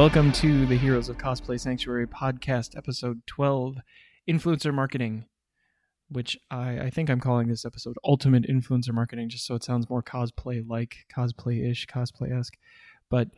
Welcome 0.00 0.32
to 0.32 0.64
the 0.64 0.78
Heroes 0.78 1.10
of 1.10 1.18
Cosplay 1.18 1.60
Sanctuary 1.60 2.06
podcast, 2.06 2.74
episode 2.74 3.20
12 3.26 3.76
Influencer 4.26 4.72
Marketing, 4.72 5.26
which 6.08 6.38
I, 6.50 6.78
I 6.78 6.90
think 6.90 7.10
I'm 7.10 7.20
calling 7.20 7.48
this 7.48 7.66
episode 7.66 7.98
Ultimate 8.02 8.44
Influencer 8.44 8.94
Marketing, 8.94 9.28
just 9.28 9.44
so 9.44 9.56
it 9.56 9.62
sounds 9.62 9.90
more 9.90 10.02
cosplay 10.02 10.66
like, 10.66 11.04
cosplay 11.14 11.70
ish, 11.70 11.86
cosplay 11.86 12.34
esque. 12.34 12.56
But 13.10 13.28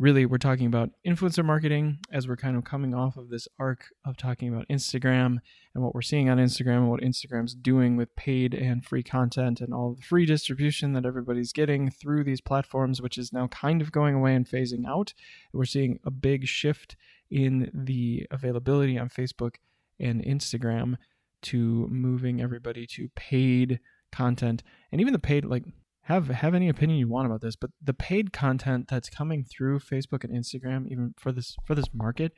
really, 0.00 0.24
we're 0.24 0.38
talking 0.38 0.66
about 0.66 0.88
influencer 1.06 1.44
marketing 1.44 1.98
as 2.10 2.26
we're 2.26 2.34
kind 2.34 2.56
of 2.56 2.64
coming 2.64 2.94
off 2.94 3.18
of 3.18 3.28
this 3.28 3.46
arc 3.58 3.84
of 4.02 4.16
talking 4.16 4.48
about 4.48 4.66
Instagram 4.68 5.36
and 5.74 5.84
what 5.84 5.94
we're 5.94 6.00
seeing 6.00 6.30
on 6.30 6.38
Instagram 6.38 6.78
and 6.78 6.90
what 6.90 7.02
Instagram's 7.02 7.54
doing 7.54 7.98
with 7.98 8.16
paid 8.16 8.54
and 8.54 8.82
free 8.82 9.02
content 9.02 9.60
and 9.60 9.74
all 9.74 9.92
the 9.92 10.02
free 10.02 10.24
distribution 10.24 10.94
that 10.94 11.04
everybody's 11.04 11.52
getting 11.52 11.90
through 11.90 12.24
these 12.24 12.40
platforms, 12.40 13.02
which 13.02 13.18
is 13.18 13.30
now 13.30 13.46
kind 13.48 13.82
of 13.82 13.92
going 13.92 14.14
away 14.14 14.34
and 14.34 14.46
phasing 14.46 14.88
out. 14.88 15.12
We're 15.52 15.66
seeing 15.66 16.00
a 16.02 16.10
big 16.10 16.46
shift 16.46 16.96
in 17.30 17.70
the 17.74 18.26
availability 18.30 18.98
on 18.98 19.10
Facebook 19.10 19.56
and 20.00 20.24
Instagram 20.24 20.96
to 21.42 21.86
moving 21.88 22.40
everybody 22.40 22.86
to 22.86 23.10
paid 23.16 23.80
content 24.10 24.62
and 24.90 25.00
even 25.00 25.12
the 25.12 25.18
paid 25.18 25.44
like 25.44 25.64
have 26.10 26.28
have 26.28 26.54
any 26.54 26.68
opinion 26.68 26.98
you 26.98 27.08
want 27.08 27.26
about 27.26 27.40
this 27.40 27.56
but 27.56 27.70
the 27.82 27.94
paid 27.94 28.32
content 28.32 28.86
that's 28.88 29.08
coming 29.08 29.44
through 29.44 29.78
Facebook 29.78 30.24
and 30.24 30.32
Instagram 30.32 30.86
even 30.86 31.14
for 31.18 31.32
this 31.32 31.56
for 31.66 31.74
this 31.74 31.92
market 31.94 32.32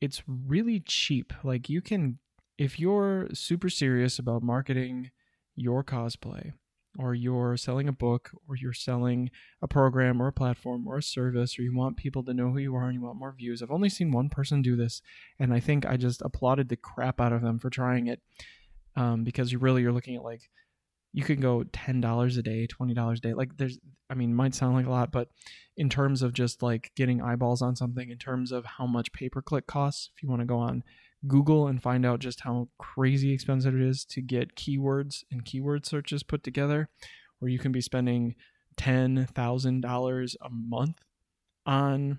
it's 0.00 0.22
really 0.26 0.80
cheap. 0.80 1.32
Like 1.42 1.68
you 1.68 1.80
can 1.80 2.18
if 2.58 2.78
you're 2.78 3.28
super 3.32 3.68
serious 3.68 4.18
about 4.18 4.42
marketing 4.42 5.10
your 5.56 5.82
cosplay 5.82 6.52
or 6.98 7.14
you're 7.14 7.56
selling 7.56 7.88
a 7.88 7.92
book 7.92 8.30
or 8.48 8.54
you're 8.54 8.72
selling 8.72 9.30
a 9.60 9.66
program 9.66 10.22
or 10.22 10.28
a 10.28 10.32
platform 10.32 10.86
or 10.86 10.98
a 10.98 11.02
service 11.02 11.58
or 11.58 11.62
you 11.62 11.74
want 11.74 11.96
people 11.96 12.22
to 12.22 12.34
know 12.34 12.50
who 12.50 12.58
you 12.58 12.74
are 12.74 12.84
and 12.84 12.94
you 12.94 13.00
want 13.00 13.18
more 13.18 13.34
views 13.36 13.60
i've 13.60 13.70
only 13.70 13.88
seen 13.88 14.12
one 14.12 14.28
person 14.28 14.62
do 14.62 14.76
this 14.76 15.02
and 15.40 15.52
i 15.52 15.58
think 15.58 15.84
i 15.84 15.96
just 15.96 16.22
applauded 16.22 16.68
the 16.68 16.76
crap 16.76 17.20
out 17.20 17.32
of 17.32 17.42
them 17.42 17.58
for 17.58 17.70
trying 17.70 18.06
it 18.06 18.20
um, 18.94 19.24
because 19.24 19.50
you 19.50 19.58
really 19.58 19.82
you're 19.82 19.92
looking 19.92 20.14
at 20.14 20.22
like 20.22 20.42
you 21.14 21.24
can 21.24 21.40
go 21.40 21.62
$10 21.62 22.38
a 22.38 22.42
day 22.42 22.66
$20 22.66 23.12
a 23.12 23.20
day 23.20 23.32
like 23.32 23.56
there's 23.56 23.78
i 24.10 24.14
mean 24.14 24.34
might 24.34 24.54
sound 24.54 24.74
like 24.74 24.86
a 24.86 24.90
lot 24.90 25.10
but 25.10 25.28
in 25.76 25.88
terms 25.88 26.20
of 26.20 26.34
just 26.34 26.62
like 26.62 26.90
getting 26.94 27.22
eyeballs 27.22 27.62
on 27.62 27.74
something 27.74 28.10
in 28.10 28.18
terms 28.18 28.52
of 28.52 28.64
how 28.64 28.86
much 28.86 29.12
pay 29.12 29.28
per 29.28 29.40
click 29.40 29.66
costs 29.66 30.10
if 30.14 30.22
you 30.22 30.28
want 30.28 30.40
to 30.40 30.46
go 30.46 30.58
on 30.58 30.82
Google 31.26 31.66
and 31.68 31.82
find 31.82 32.04
out 32.04 32.20
just 32.20 32.40
how 32.40 32.68
crazy 32.78 33.32
expensive 33.32 33.74
it 33.74 33.80
is 33.80 34.04
to 34.06 34.20
get 34.20 34.56
keywords 34.56 35.24
and 35.30 35.44
keyword 35.44 35.86
searches 35.86 36.22
put 36.22 36.42
together, 36.42 36.88
where 37.38 37.50
you 37.50 37.58
can 37.58 37.72
be 37.72 37.80
spending 37.80 38.34
$10,000 38.76 40.36
a 40.42 40.50
month 40.50 40.98
on 41.66 42.18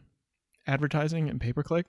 advertising 0.67 1.29
and 1.29 1.39
pay 1.39 1.53
per 1.53 1.63
click. 1.63 1.85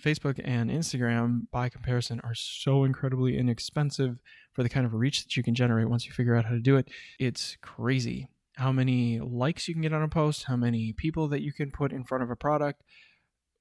Facebook 0.00 0.40
and 0.44 0.70
Instagram, 0.70 1.42
by 1.50 1.68
comparison, 1.68 2.20
are 2.22 2.34
so 2.34 2.84
incredibly 2.84 3.36
inexpensive 3.36 4.18
for 4.60 4.64
the 4.64 4.68
kind 4.68 4.84
of 4.84 4.92
reach 4.92 5.22
that 5.22 5.38
you 5.38 5.42
can 5.42 5.54
generate 5.54 5.88
once 5.88 6.04
you 6.04 6.12
figure 6.12 6.36
out 6.36 6.44
how 6.44 6.50
to 6.50 6.60
do 6.60 6.76
it. 6.76 6.86
It's 7.18 7.56
crazy 7.62 8.28
how 8.56 8.70
many 8.70 9.18
likes 9.18 9.66
you 9.66 9.72
can 9.72 9.80
get 9.80 9.94
on 9.94 10.02
a 10.02 10.08
post, 10.08 10.44
how 10.44 10.56
many 10.56 10.92
people 10.92 11.28
that 11.28 11.40
you 11.40 11.50
can 11.50 11.70
put 11.70 11.94
in 11.94 12.04
front 12.04 12.22
of 12.22 12.30
a 12.30 12.36
product, 12.36 12.82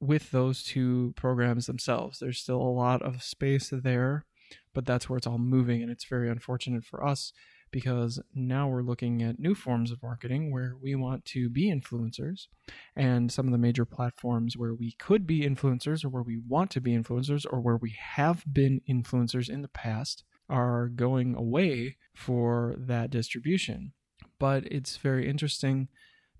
with 0.01 0.31
those 0.31 0.61
two 0.61 1.13
programs 1.15 1.67
themselves. 1.67 2.19
There's 2.19 2.37
still 2.37 2.61
a 2.61 2.63
lot 2.63 3.01
of 3.01 3.23
space 3.23 3.71
there, 3.71 4.25
but 4.73 4.85
that's 4.85 5.09
where 5.09 5.15
it's 5.15 5.25
all 5.25 5.37
moving. 5.37 5.81
And 5.81 5.89
it's 5.89 6.03
very 6.03 6.29
unfortunate 6.29 6.83
for 6.83 7.01
us 7.01 7.31
because 7.71 8.21
now 8.35 8.67
we're 8.67 8.81
looking 8.81 9.23
at 9.23 9.39
new 9.39 9.55
forms 9.55 9.91
of 9.91 10.03
marketing 10.03 10.51
where 10.51 10.73
we 10.81 10.95
want 10.95 11.23
to 11.23 11.49
be 11.49 11.71
influencers. 11.71 12.47
And 12.93 13.31
some 13.31 13.45
of 13.45 13.53
the 13.53 13.57
major 13.57 13.85
platforms 13.85 14.57
where 14.57 14.73
we 14.73 14.97
could 14.99 15.25
be 15.25 15.43
influencers 15.43 16.03
or 16.03 16.09
where 16.09 16.23
we 16.23 16.41
want 16.45 16.71
to 16.71 16.81
be 16.81 16.91
influencers 16.91 17.45
or 17.49 17.61
where 17.61 17.77
we 17.77 17.95
have 18.15 18.43
been 18.51 18.81
influencers 18.89 19.49
in 19.49 19.61
the 19.61 19.69
past 19.69 20.25
are 20.49 20.87
going 20.87 21.35
away 21.35 21.97
for 22.15 22.75
that 22.77 23.09
distribution. 23.09 23.93
But 24.39 24.65
it's 24.71 24.97
very 24.97 25.29
interesting 25.29 25.89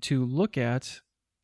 to 0.02 0.26
look 0.26 0.58
at 0.58 1.02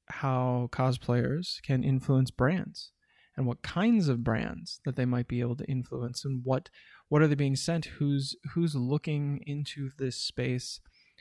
how 0.08 0.70
cosplayers 0.72 1.62
can 1.64 1.84
influence 1.84 2.32
brands 2.32 2.92
and 3.36 3.46
what 3.46 3.62
kinds 3.62 4.08
of 4.08 4.24
brands 4.24 4.80
that 4.86 4.96
they 4.96 5.06
might 5.06 5.28
be 5.28 5.42
able 5.42 5.56
to 5.56 5.66
influence 5.66 6.24
and 6.24 6.42
what 6.44 6.70
what 7.10 7.22
are 7.22 7.28
they 7.28 7.36
being 7.36 7.56
sent 7.56 7.86
who's 7.86 8.36
who's 8.54 8.76
looking 8.76 9.42
into 9.46 9.90
this 9.98 10.16
space 10.18 10.80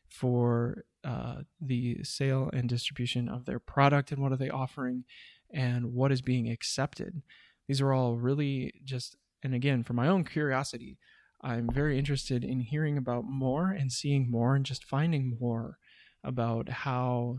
for 0.09 0.85
uh, 1.03 1.37
the 1.61 2.03
sale 2.05 2.51
and 2.53 2.69
distribution 2.69 3.29
of 3.29 3.47
their 3.47 3.59
product 3.59 4.13
and 4.13 4.23
what 4.23 4.33
are 4.33 4.37
they 4.37 4.51
offering 4.51 5.05
and 5.53 5.93
what 5.93 6.13
is 6.13 6.23
being 6.23 6.49
accepted 6.49 7.23
these 7.69 7.81
are 7.81 7.93
all 7.93 8.17
really 8.17 8.73
just 8.85 9.17
and 9.43 9.55
again 9.55 9.83
for 9.83 9.95
my 9.95 10.07
own 10.07 10.25
curiosity 10.25 10.99
i'm 11.45 11.69
very 11.73 11.99
interested 11.99 12.43
in 12.43 12.61
hearing 12.61 12.99
about 12.99 13.25
more 13.25 13.71
and 13.71 13.93
seeing 13.93 14.31
more 14.31 14.57
and 14.57 14.67
just 14.67 14.85
finding 14.85 15.37
more 15.41 15.79
about 16.25 16.69
how 16.69 17.39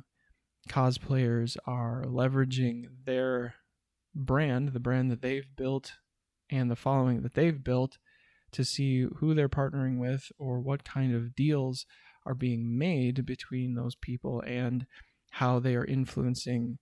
cosplayers 0.70 1.58
are 1.68 2.04
leveraging 2.06 2.86
their 3.06 3.56
brand, 4.14 4.70
the 4.70 4.80
brand 4.80 5.12
that 5.12 5.22
they've 5.22 5.48
built, 5.56 5.94
and 6.50 6.70
the 6.70 6.76
following 6.76 7.22
that 7.22 7.34
they've 7.34 7.64
built 7.64 7.98
to 8.52 8.64
see 8.64 9.08
who 9.18 9.34
they're 9.34 9.50
partnering 9.50 9.98
with 9.98 10.32
or 10.38 10.60
what 10.60 10.84
kind 10.84 11.14
of 11.14 11.36
deals 11.36 11.86
are 12.26 12.36
being 12.36 12.78
made 12.78 13.26
between 13.26 13.76
those 13.76 13.96
people 13.96 14.42
and 14.42 14.86
how 15.32 15.60
they 15.60 15.76
are 15.76 15.86
influencing 15.86 16.78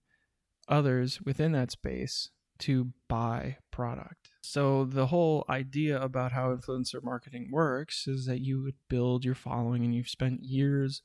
others 0.68 1.20
within 1.22 1.52
that 1.52 1.70
space 1.70 2.30
to 2.64 2.88
buy 3.08 3.56
product. 3.70 4.30
So 4.42 4.84
the 4.84 5.06
whole 5.06 5.44
idea 5.48 6.00
about 6.00 6.32
how 6.32 6.54
influencer 6.54 7.02
marketing 7.02 7.48
works 7.50 8.06
is 8.06 8.26
that 8.26 8.40
you 8.40 8.62
would 8.62 8.76
build 8.88 9.24
your 9.24 9.34
following 9.34 9.84
and 9.84 9.94
you've 9.94 10.08
spent 10.08 10.44
years 10.44 11.02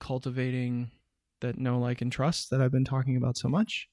cultivating 0.00 0.90
that 1.40 1.58
know, 1.58 1.78
like, 1.78 2.00
and 2.00 2.10
trust 2.10 2.50
that 2.50 2.60
I've 2.60 2.72
been 2.72 2.84
talking 2.84 3.16
about 3.16 3.36
so 3.36 3.48
much. 3.48 3.88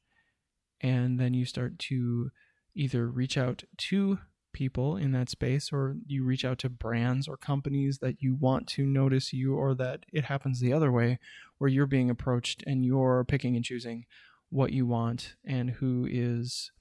And 0.80 1.20
then 1.20 1.34
you 1.34 1.46
start 1.46 1.80
to 1.80 2.32
either 2.76 3.08
reach 3.08 3.38
out 3.38 3.64
to 3.78 4.20
people 4.54 4.96
in 4.98 5.12
that 5.12 5.30
space 5.30 5.72
or 5.72 5.96
you 6.06 6.24
reach 6.24 6.46
out 6.46 6.60
to 6.60 6.70
brands 6.70 7.28
or 7.28 7.38
companies 7.38 8.00
that 8.00 8.22
you 8.22 8.36
want 8.36 8.68
to 8.68 8.86
notice 8.86 9.34
you 9.34 9.56
or 9.56 9.74
that 9.76 10.06
it 10.12 10.26
happens 10.26 10.60
the 10.60 10.74
other 10.74 10.92
way 10.92 11.20
where 11.58 11.70
you're 11.70 11.86
being 11.86 12.10
approached 12.10 12.64
and 12.66 12.86
you're 12.86 13.26
picking 13.26 13.56
and 13.56 13.66
choosing 13.66 14.06
what 14.50 14.74
you 14.74 14.86
want 14.86 15.36
and 15.46 15.70
who 15.70 16.06
is 16.10 16.72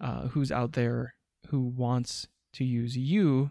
uh, 0.00 0.28
who's 0.28 0.52
out 0.52 0.72
there 0.72 1.14
who 1.48 1.60
wants 1.60 2.26
to 2.54 2.64
use 2.64 2.96
you 2.96 3.50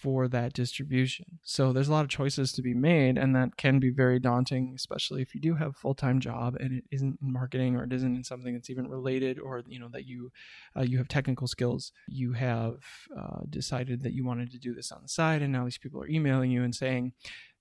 for 0.00 0.26
that 0.26 0.52
distribution. 0.52 1.38
So 1.42 1.72
there's 1.72 1.88
a 1.88 1.92
lot 1.92 2.04
of 2.04 2.10
choices 2.10 2.52
to 2.52 2.62
be 2.62 2.74
made, 2.74 3.18
and 3.18 3.36
that 3.36 3.56
can 3.56 3.78
be 3.78 3.90
very 3.90 4.18
daunting, 4.18 4.72
especially 4.74 5.22
if 5.22 5.34
you 5.34 5.40
do 5.40 5.54
have 5.54 5.70
a 5.70 5.78
full 5.78 5.94
time 5.94 6.18
job 6.18 6.56
and 6.58 6.72
it 6.72 6.84
isn't 6.90 7.18
in 7.22 7.32
marketing 7.32 7.76
or 7.76 7.84
it 7.84 7.92
isn't 7.92 8.16
in 8.16 8.24
something 8.24 8.54
that's 8.54 8.70
even 8.70 8.88
related, 8.88 9.38
or 9.38 9.62
you 9.66 9.78
know 9.78 9.88
that 9.92 10.06
you 10.06 10.30
uh, 10.76 10.82
you 10.82 10.98
have 10.98 11.08
technical 11.08 11.46
skills. 11.46 11.92
You 12.08 12.32
have 12.32 12.76
uh, 13.16 13.40
decided 13.48 14.02
that 14.02 14.12
you 14.12 14.24
wanted 14.24 14.50
to 14.52 14.58
do 14.58 14.74
this 14.74 14.90
on 14.92 15.02
the 15.02 15.08
side, 15.08 15.42
and 15.42 15.52
now 15.52 15.64
these 15.64 15.78
people 15.78 16.02
are 16.02 16.08
emailing 16.08 16.50
you 16.50 16.62
and 16.62 16.74
saying, 16.74 17.12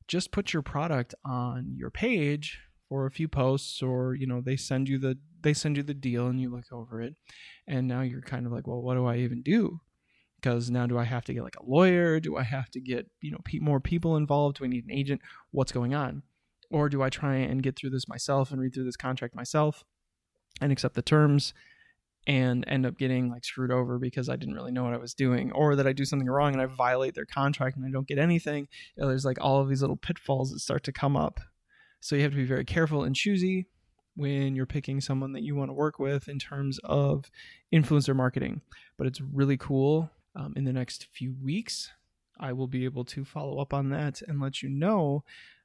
just 0.08 0.32
put 0.32 0.54
your 0.54 0.62
product 0.62 1.14
on 1.26 1.74
your 1.76 1.90
page 1.90 2.60
for 2.92 3.06
a 3.06 3.12
few 3.12 3.30
posts 3.30 3.82
or 3.82 4.16
you 4.16 4.28
know 4.28 4.42
they 4.42 4.58
send 4.58 4.90
you 4.90 4.98
the 4.98 5.18
they 5.44 5.54
send 5.54 5.78
you 5.78 5.84
the 5.84 5.94
deal 5.94 6.28
and 6.28 6.42
you 6.42 6.50
look 6.50 6.66
over 6.74 7.02
it 7.02 7.16
and 7.66 7.88
now 7.88 8.02
you're 8.02 8.22
kind 8.22 8.46
of 8.46 8.52
like 8.52 8.68
well 8.68 8.82
what 8.82 8.96
do 8.96 9.06
i 9.06 9.16
even 9.16 9.42
do 9.42 9.80
because 10.42 10.70
now 10.70 10.88
do 10.88 10.98
I 10.98 11.04
have 11.04 11.24
to 11.26 11.34
get 11.34 11.44
like 11.44 11.56
a 11.58 11.66
lawyer? 11.66 12.20
Do 12.20 12.36
I 12.36 12.44
have 12.44 12.70
to 12.72 12.80
get, 12.80 13.08
you 13.22 13.32
know, 13.32 13.38
more 13.60 13.80
people 13.80 14.18
involved? 14.18 14.58
Do 14.58 14.66
I 14.66 14.68
need 14.68 14.86
an 14.86 14.92
agent? 14.92 15.22
What's 15.52 15.72
going 15.72 15.94
on? 15.94 16.24
Or 16.72 16.90
do 16.90 17.04
I 17.04 17.10
try 17.10 17.36
and 17.36 17.62
get 17.62 17.78
through 17.78 17.92
this 17.92 18.08
myself 18.08 18.52
and 18.52 18.60
read 18.60 18.74
through 18.74 18.86
this 18.86 18.98
contract 18.98 19.36
myself 19.36 19.84
and 20.60 20.72
accept 20.72 20.96
the 20.96 21.02
terms 21.02 21.54
and 22.28 22.64
end 22.68 22.86
up 22.86 22.98
getting 22.98 23.30
like 23.30 23.44
screwed 23.44 23.72
over 23.72 23.98
because 23.98 24.30
I 24.30 24.36
didn't 24.36 24.56
really 24.56 24.72
know 24.72 24.84
what 24.84 24.94
I 24.94 24.98
was 24.98 25.14
doing 25.14 25.52
or 25.52 25.76
that 25.76 25.88
I 25.88 25.94
do 25.94 26.06
something 26.06 26.28
wrong 26.30 26.54
and 26.54 26.62
I 26.62 26.66
violate 26.66 27.14
their 27.14 27.26
contract 27.26 27.78
and 27.78 27.86
I 27.86 27.90
don't 27.92 28.08
get 28.08 28.20
anything. 28.20 28.68
You 28.96 29.04
know, 29.04 29.10
there's 29.10 29.26
like 29.26 29.38
all 29.42 29.62
of 29.62 29.70
these 29.70 29.82
little 29.82 29.98
pitfalls 29.98 30.52
that 30.52 30.60
start 30.60 30.84
to 30.86 30.92
come 30.92 31.16
up. 31.16 31.40
So 32.02 32.16
you 32.16 32.24
have 32.24 32.32
to 32.32 32.38
be 32.38 32.46
very 32.46 32.66
careful 32.66 33.04
and 33.04 33.16
choosy 33.16 33.68
when 34.16 34.56
you're 34.56 34.66
picking 34.66 35.00
someone 35.00 35.32
that 35.34 35.44
you 35.44 35.56
want 35.56 35.70
to 35.70 35.74
work 35.74 36.00
with 36.00 36.28
in 36.28 36.40
terms 36.40 36.80
of 36.84 37.32
influencer 37.74 38.16
marketing. 38.16 38.62
But 38.98 39.08
it's 39.08 39.22
really 39.22 39.58
cool 39.58 40.10
um, 40.36 40.54
in 40.56 40.66
the 40.66 40.74
next 40.74 41.08
few 41.14 41.34
weeks. 41.42 41.90
I 42.40 42.54
will 42.54 42.68
be 42.68 42.86
able 42.86 43.06
to 43.06 43.24
follow 43.24 43.60
up 43.60 43.74
on 43.74 43.90
that 43.92 44.22
and 44.28 44.42
let 44.42 44.62
you 44.62 44.70
know 44.70 45.24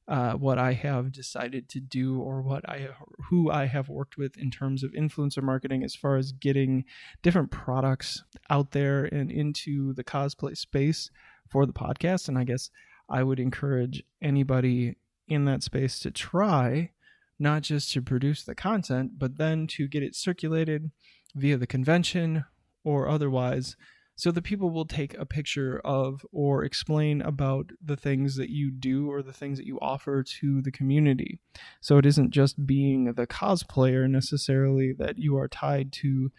uh, 0.09 0.35
what 0.35 0.59
I 0.59 0.73
have 0.75 1.11
decided 1.11 1.69
to 1.71 1.81
do 1.81 2.21
or 2.21 2.41
what 2.43 2.69
I 2.69 2.91
who 3.29 3.50
I 3.50 3.67
have 3.67 3.88
worked 3.88 4.17
with 4.17 4.37
in 4.37 4.50
terms 4.50 4.85
of 4.85 4.93
influencer 4.93 5.43
marketing 5.43 5.83
as 5.83 5.97
far 5.97 6.17
as 6.17 6.31
getting 6.31 6.85
different 7.23 7.50
products 7.50 8.23
out 8.49 8.71
there 8.71 9.06
and 9.06 9.33
into 9.33 9.94
the 9.94 10.05
cosplay 10.05 10.56
space 10.56 11.11
for 11.49 11.67
the 11.67 11.73
podcast. 11.73 12.29
And 12.29 12.38
I 12.38 12.44
guess 12.44 12.71
I 13.09 13.23
would 13.23 13.41
encourage 13.41 14.05
anybody 14.23 14.97
in 15.28 15.44
that 15.44 15.62
space 15.62 15.99
to 16.00 16.11
try 16.11 16.90
not 17.38 17.62
just 17.62 17.93
to 17.93 18.02
produce 18.02 18.43
the 18.44 18.55
content, 18.55 19.19
but 19.19 19.37
then 19.37 19.67
to 19.67 19.87
get 19.87 20.02
it 20.02 20.14
circulated 20.14 20.90
via 21.34 21.56
the 21.56 21.67
convention 21.67 22.44
or 22.84 23.08
otherwise 23.08 23.76
so 24.19 24.31
that 24.31 24.43
people 24.43 24.70
will 24.70 24.87
take 24.87 25.17
a 25.19 25.26
picture 25.26 25.78
of 25.84 26.25
or 26.32 26.64
explain 26.64 27.20
about 27.20 27.70
the 27.84 27.96
things 27.96 28.37
that 28.37 28.49
you 28.49 28.70
do 28.70 29.11
or 29.11 29.23
the 29.23 29.32
things 29.32 29.58
that 29.58 29.67
you 29.67 29.78
offer 29.81 30.23
to 30.23 30.62
the 30.62 30.73
community. 30.73 31.38
So 31.82 31.99
it 31.99 32.06
isn't 32.06 32.31
just 32.31 32.67
being 32.67 33.12
the 33.12 33.26
cosplayer 33.26 34.08
necessarily 34.08 34.94
that 34.99 35.19
you 35.19 35.37
are 35.37 35.49
tied 35.49 35.93
to, 35.94 36.32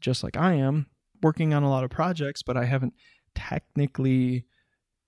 just 0.00 0.22
like 0.22 0.36
I 0.36 0.54
am, 0.54 0.86
working 1.22 1.52
on 1.52 1.64
a 1.64 1.70
lot 1.70 1.82
of 1.82 1.90
projects, 1.90 2.42
but 2.42 2.56
I 2.56 2.66
haven't 2.66 2.94
technically 3.34 4.46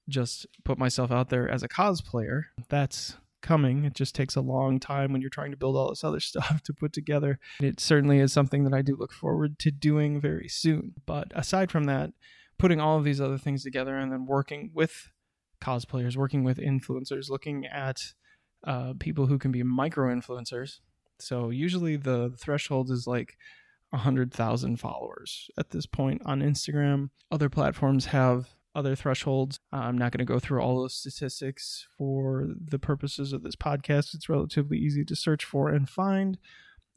just 0.09 0.47
put 0.65 0.79
myself 0.79 1.13
out 1.13 1.29
there 1.29 1.49
as 1.49 1.63
a 1.63 1.69
cosplayer. 1.69 2.43
That's 2.69 3.17
coming. 3.47 3.85
It 3.85 3.95
just 3.95 4.15
takes 4.15 4.35
a 4.35 4.41
long 4.41 4.81
time 4.81 5.13
when 5.13 5.21
you're 5.21 5.31
trying 5.31 5.53
to 5.53 5.57
build 5.57 5.77
all 5.77 5.89
this 5.89 6.05
other 6.05 6.21
stuff 6.31 6.63
to 6.63 6.73
put 6.73 6.93
together. 6.93 7.39
It 7.61 7.81
certainly 7.81 8.19
is 8.19 8.33
something 8.33 8.65
that 8.65 8.75
I 8.75 8.83
do 8.83 8.97
look 8.97 9.13
forward 9.13 9.59
to 9.61 9.71
doing 9.71 10.21
very 10.21 10.49
soon. 10.49 10.95
But 11.07 11.29
aside 11.35 11.71
from 11.71 11.85
that, 11.85 12.11
putting 12.59 12.81
all 12.81 12.99
of 12.99 13.05
these 13.05 13.21
other 13.21 13.39
things 13.39 13.63
together 13.63 13.97
and 13.97 14.13
then 14.13 14.27
working 14.27 14.71
with 14.75 15.11
cosplayers, 15.61 16.17
working 16.17 16.45
with 16.45 16.59
influencers, 16.59 17.31
looking 17.31 17.67
at 17.67 18.15
uh, 18.67 18.95
people 18.99 19.27
who 19.27 19.39
can 19.39 19.53
be 19.53 19.63
micro 19.63 20.15
influencers. 20.15 20.81
So 21.19 21.51
usually 21.51 21.97
the 21.97 22.35
threshold 22.39 22.91
is 22.91 23.07
like 23.07 23.37
100,000 23.91 24.77
followers 24.77 25.49
at 25.59 25.71
this 25.71 25.87
point 25.87 26.23
on 26.27 26.41
Instagram. 26.41 27.11
Other 27.31 27.49
platforms 27.49 28.07
have 28.07 28.56
other 28.77 28.95
thresholds. 28.95 29.59
I'm 29.73 29.97
not 29.97 30.13
going 30.13 30.25
to 30.25 30.33
go 30.33 30.39
through 30.39 30.61
all 30.61 30.81
those 30.81 30.95
statistics 30.95 31.87
for 31.97 32.47
the 32.57 32.79
purposes 32.79 33.33
of 33.33 33.43
this 33.43 33.57
podcast. 33.57 34.15
It's 34.15 34.29
relatively 34.29 34.79
easy 34.79 35.05
to 35.05 35.17
search 35.17 35.45
for 35.45 35.71
and 35.71 35.89
find. 35.89 36.39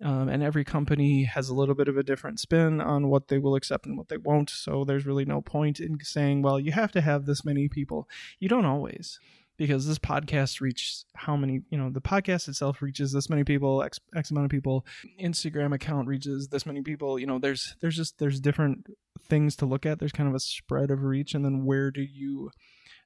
Um, 0.02 0.30
and 0.30 0.42
every 0.42 0.64
company 0.64 1.24
has 1.24 1.50
a 1.50 1.56
little 1.56 1.76
bit 1.76 1.90
of 1.90 1.98
a 1.98 2.04
different 2.04 2.40
spin 2.40 2.80
on 2.80 3.10
what 3.10 3.28
they 3.28 3.38
will 3.38 3.56
accept 3.56 3.86
and 3.86 3.98
what 3.98 4.08
they 4.08 4.18
won't. 4.18 4.50
So 4.50 4.86
there's 4.86 5.06
really 5.06 5.26
no 5.26 5.42
point 5.42 5.80
in 5.80 5.98
saying, 6.02 6.42
well, 6.42 6.60
you 6.60 6.72
have 6.72 6.92
to 6.94 7.02
have 7.02 7.26
this 7.26 7.44
many 7.44 7.68
people. 7.68 8.08
You 8.40 8.48
don't 8.48 8.66
always 8.66 9.20
because 9.60 9.86
this 9.86 10.00
podcast 10.00 10.62
reaches 10.62 11.06
how 11.14 11.36
many 11.36 11.62
you 11.70 11.78
know 11.78 11.90
the 11.90 12.02
podcast 12.02 12.48
itself 12.48 12.82
reaches 12.82 13.12
this 13.12 13.30
many 13.30 13.44
people 13.44 13.84
x, 13.84 14.00
x 14.16 14.32
amount 14.32 14.46
of 14.46 14.50
people 14.50 14.86
instagram 15.22 15.76
account 15.76 16.08
reaches 16.08 16.48
this 16.48 16.66
many 16.66 16.82
people 16.82 17.20
you 17.20 17.28
know 17.28 17.38
there's 17.38 17.76
there's 17.82 17.98
just 17.98 18.18
there's 18.18 18.40
different 18.40 18.88
things 19.30 19.56
to 19.58 19.66
look 19.66 19.86
at. 19.86 20.00
There's 20.00 20.12
kind 20.12 20.30
of 20.30 20.36
a 20.36 20.40
spread 20.40 20.92
of 20.92 21.04
reach 21.04 21.34
and 21.34 21.46
then 21.46 21.66
where 21.66 21.92
do 21.92 22.02
you 22.02 22.52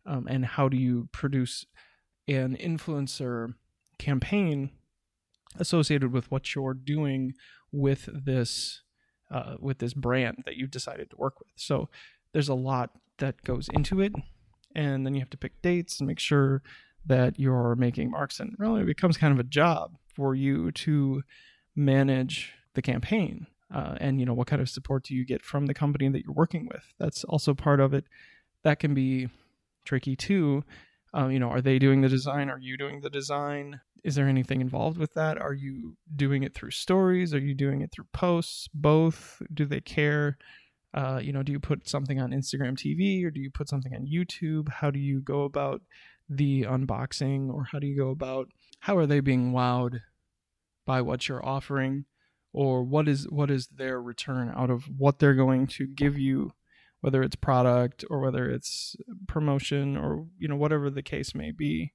um, 0.05 0.27
and 0.27 0.45
how 0.45 0.69
do 0.69 0.77
you 0.77 1.09
produce 1.11 1.65
an 2.27 2.57
influencer 2.57 3.53
campaign 3.99 4.71
associated 5.57 6.11
with 6.11 6.31
what 6.31 6.55
you're 6.55 6.73
doing 6.73 7.33
with 7.71 8.09
this 8.11 8.81
uh, 9.31 9.55
with 9.59 9.79
this 9.79 9.93
brand 9.93 10.43
that 10.45 10.55
you've 10.55 10.71
decided 10.71 11.09
to 11.09 11.17
work 11.17 11.39
with? 11.39 11.49
So 11.55 11.89
there's 12.33 12.49
a 12.49 12.55
lot 12.55 12.91
that 13.19 13.41
goes 13.43 13.69
into 13.73 14.01
it 14.01 14.13
and 14.75 15.05
then 15.05 15.13
you 15.13 15.19
have 15.19 15.29
to 15.29 15.37
pick 15.37 15.61
dates 15.61 15.99
and 15.99 16.07
make 16.07 16.19
sure 16.19 16.61
that 17.05 17.39
you're 17.39 17.75
making 17.75 18.09
marks 18.09 18.39
and 18.39 18.55
really 18.57 18.81
it 18.81 18.87
becomes 18.87 19.17
kind 19.17 19.33
of 19.33 19.39
a 19.39 19.43
job 19.43 19.95
for 20.15 20.33
you 20.33 20.71
to 20.71 21.21
manage 21.75 22.53
the 22.73 22.81
campaign 22.81 23.47
uh, 23.73 23.95
and 23.99 24.19
you 24.19 24.25
know 24.25 24.33
what 24.33 24.47
kind 24.47 24.61
of 24.61 24.69
support 24.69 25.03
do 25.03 25.15
you 25.15 25.25
get 25.25 25.43
from 25.43 25.65
the 25.65 25.73
company 25.73 26.07
that 26.09 26.23
you're 26.23 26.33
working 26.33 26.67
with? 26.71 26.93
That's 26.99 27.23
also 27.25 27.53
part 27.53 27.79
of 27.79 27.93
it. 27.93 28.05
That 28.63 28.79
can 28.79 28.93
be 28.93 29.29
tricky 29.85 30.15
too. 30.15 30.63
Um, 31.13 31.31
you 31.31 31.39
know 31.39 31.49
are 31.49 31.61
they 31.61 31.79
doing 31.79 32.01
the 32.01 32.09
design? 32.09 32.49
Are 32.49 32.59
you 32.59 32.77
doing 32.77 33.01
the 33.01 33.09
design? 33.09 33.81
Is 34.03 34.15
there 34.15 34.27
anything 34.27 34.61
involved 34.61 34.97
with 34.97 35.13
that? 35.13 35.41
Are 35.41 35.53
you 35.53 35.95
doing 36.15 36.43
it 36.43 36.53
through 36.53 36.71
stories? 36.71 37.33
Are 37.33 37.39
you 37.39 37.53
doing 37.53 37.81
it 37.81 37.91
through 37.91 38.07
posts? 38.11 38.67
Both? 38.73 39.41
Do 39.53 39.65
they 39.65 39.79
care? 39.79 40.37
Uh, 40.93 41.19
you 41.23 41.31
know, 41.31 41.41
do 41.41 41.51
you 41.51 41.59
put 41.59 41.87
something 41.87 42.21
on 42.21 42.31
Instagram 42.31 42.77
TV 42.77 43.25
or 43.25 43.31
do 43.31 43.39
you 43.39 43.49
put 43.49 43.69
something 43.69 43.95
on 43.95 44.05
YouTube? 44.05 44.69
How 44.69 44.91
do 44.91 44.99
you 44.99 45.21
go 45.21 45.43
about 45.43 45.81
the 46.29 46.63
unboxing 46.63 47.51
or 47.51 47.65
how 47.71 47.79
do 47.79 47.87
you 47.87 47.97
go 47.97 48.09
about 48.09 48.49
how 48.79 48.97
are 48.97 49.05
they 49.05 49.19
being 49.19 49.51
wowed 49.51 50.01
by 50.85 51.01
what 51.01 51.27
you're 51.27 51.45
offering 51.45 52.05
or 52.53 52.83
what 52.83 53.07
is 53.07 53.29
what 53.29 53.51
is 53.51 53.67
their 53.67 54.01
return 54.01 54.53
out 54.55 54.69
of 54.69 54.85
what 54.97 55.19
they're 55.19 55.33
going 55.33 55.67
to 55.67 55.85
give 55.87 56.17
you 56.17 56.51
whether 57.01 57.21
it's 57.21 57.35
product 57.35 58.05
or 58.09 58.21
whether 58.21 58.49
it's 58.49 58.95
promotion 59.27 59.97
or 59.97 60.25
you 60.37 60.47
know 60.47 60.55
whatever 60.55 60.89
the 60.89 61.01
case 61.01 61.35
may 61.35 61.51
be 61.51 61.93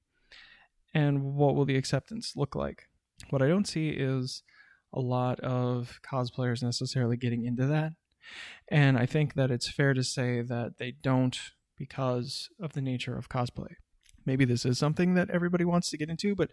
and 0.93 1.23
what 1.23 1.55
will 1.55 1.65
the 1.65 1.77
acceptance 1.77 2.33
look 2.35 2.55
like 2.55 2.83
what 3.29 3.41
i 3.41 3.47
don't 3.47 3.67
see 3.67 3.89
is 3.89 4.43
a 4.93 4.99
lot 4.99 5.39
of 5.41 5.99
cosplayers 6.03 6.61
necessarily 6.61 7.15
getting 7.15 7.45
into 7.45 7.65
that 7.65 7.93
and 8.67 8.97
I 8.97 9.05
think 9.05 9.33
that 9.35 9.51
it's 9.51 9.69
fair 9.69 9.93
to 9.93 10.03
say 10.03 10.41
that 10.41 10.77
they 10.77 10.91
don't 10.91 11.37
because 11.77 12.49
of 12.59 12.73
the 12.73 12.81
nature 12.81 13.17
of 13.17 13.29
cosplay. 13.29 13.75
Maybe 14.25 14.45
this 14.45 14.65
is 14.65 14.77
something 14.77 15.13
that 15.15 15.29
everybody 15.29 15.65
wants 15.65 15.89
to 15.89 15.97
get 15.97 16.09
into, 16.09 16.35
but 16.35 16.51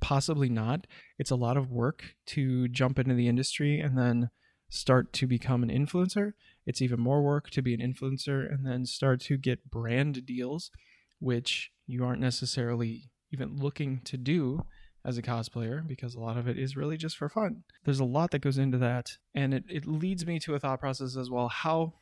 possibly 0.00 0.48
not. 0.48 0.86
It's 1.18 1.30
a 1.30 1.36
lot 1.36 1.56
of 1.56 1.70
work 1.70 2.14
to 2.26 2.68
jump 2.68 2.98
into 2.98 3.14
the 3.14 3.28
industry 3.28 3.80
and 3.80 3.96
then 3.96 4.30
start 4.70 5.12
to 5.14 5.26
become 5.26 5.62
an 5.62 5.70
influencer. 5.70 6.32
It's 6.66 6.82
even 6.82 7.00
more 7.00 7.22
work 7.22 7.50
to 7.50 7.62
be 7.62 7.74
an 7.74 7.80
influencer 7.80 8.52
and 8.52 8.66
then 8.66 8.84
start 8.84 9.20
to 9.22 9.36
get 9.36 9.70
brand 9.70 10.26
deals, 10.26 10.70
which 11.18 11.70
you 11.86 12.04
aren't 12.04 12.20
necessarily 12.20 13.10
even 13.32 13.56
looking 13.56 14.00
to 14.04 14.16
do 14.16 14.64
as 15.04 15.16
a 15.16 15.22
cosplayer 15.22 15.86
because 15.86 16.14
a 16.14 16.20
lot 16.20 16.36
of 16.36 16.46
it 16.46 16.58
is 16.58 16.76
really 16.76 16.96
just 16.96 17.16
for 17.16 17.28
fun. 17.28 17.62
There's 17.84 18.00
a 18.00 18.04
lot 18.04 18.30
that 18.32 18.40
goes 18.42 18.58
into 18.58 18.78
that, 18.78 19.12
and 19.34 19.54
it, 19.54 19.64
it 19.68 19.86
leads 19.86 20.26
me 20.26 20.38
to 20.40 20.54
a 20.54 20.60
thought 20.60 20.80
process 20.80 21.16
as 21.16 21.30
well. 21.30 21.48
How 21.48 21.94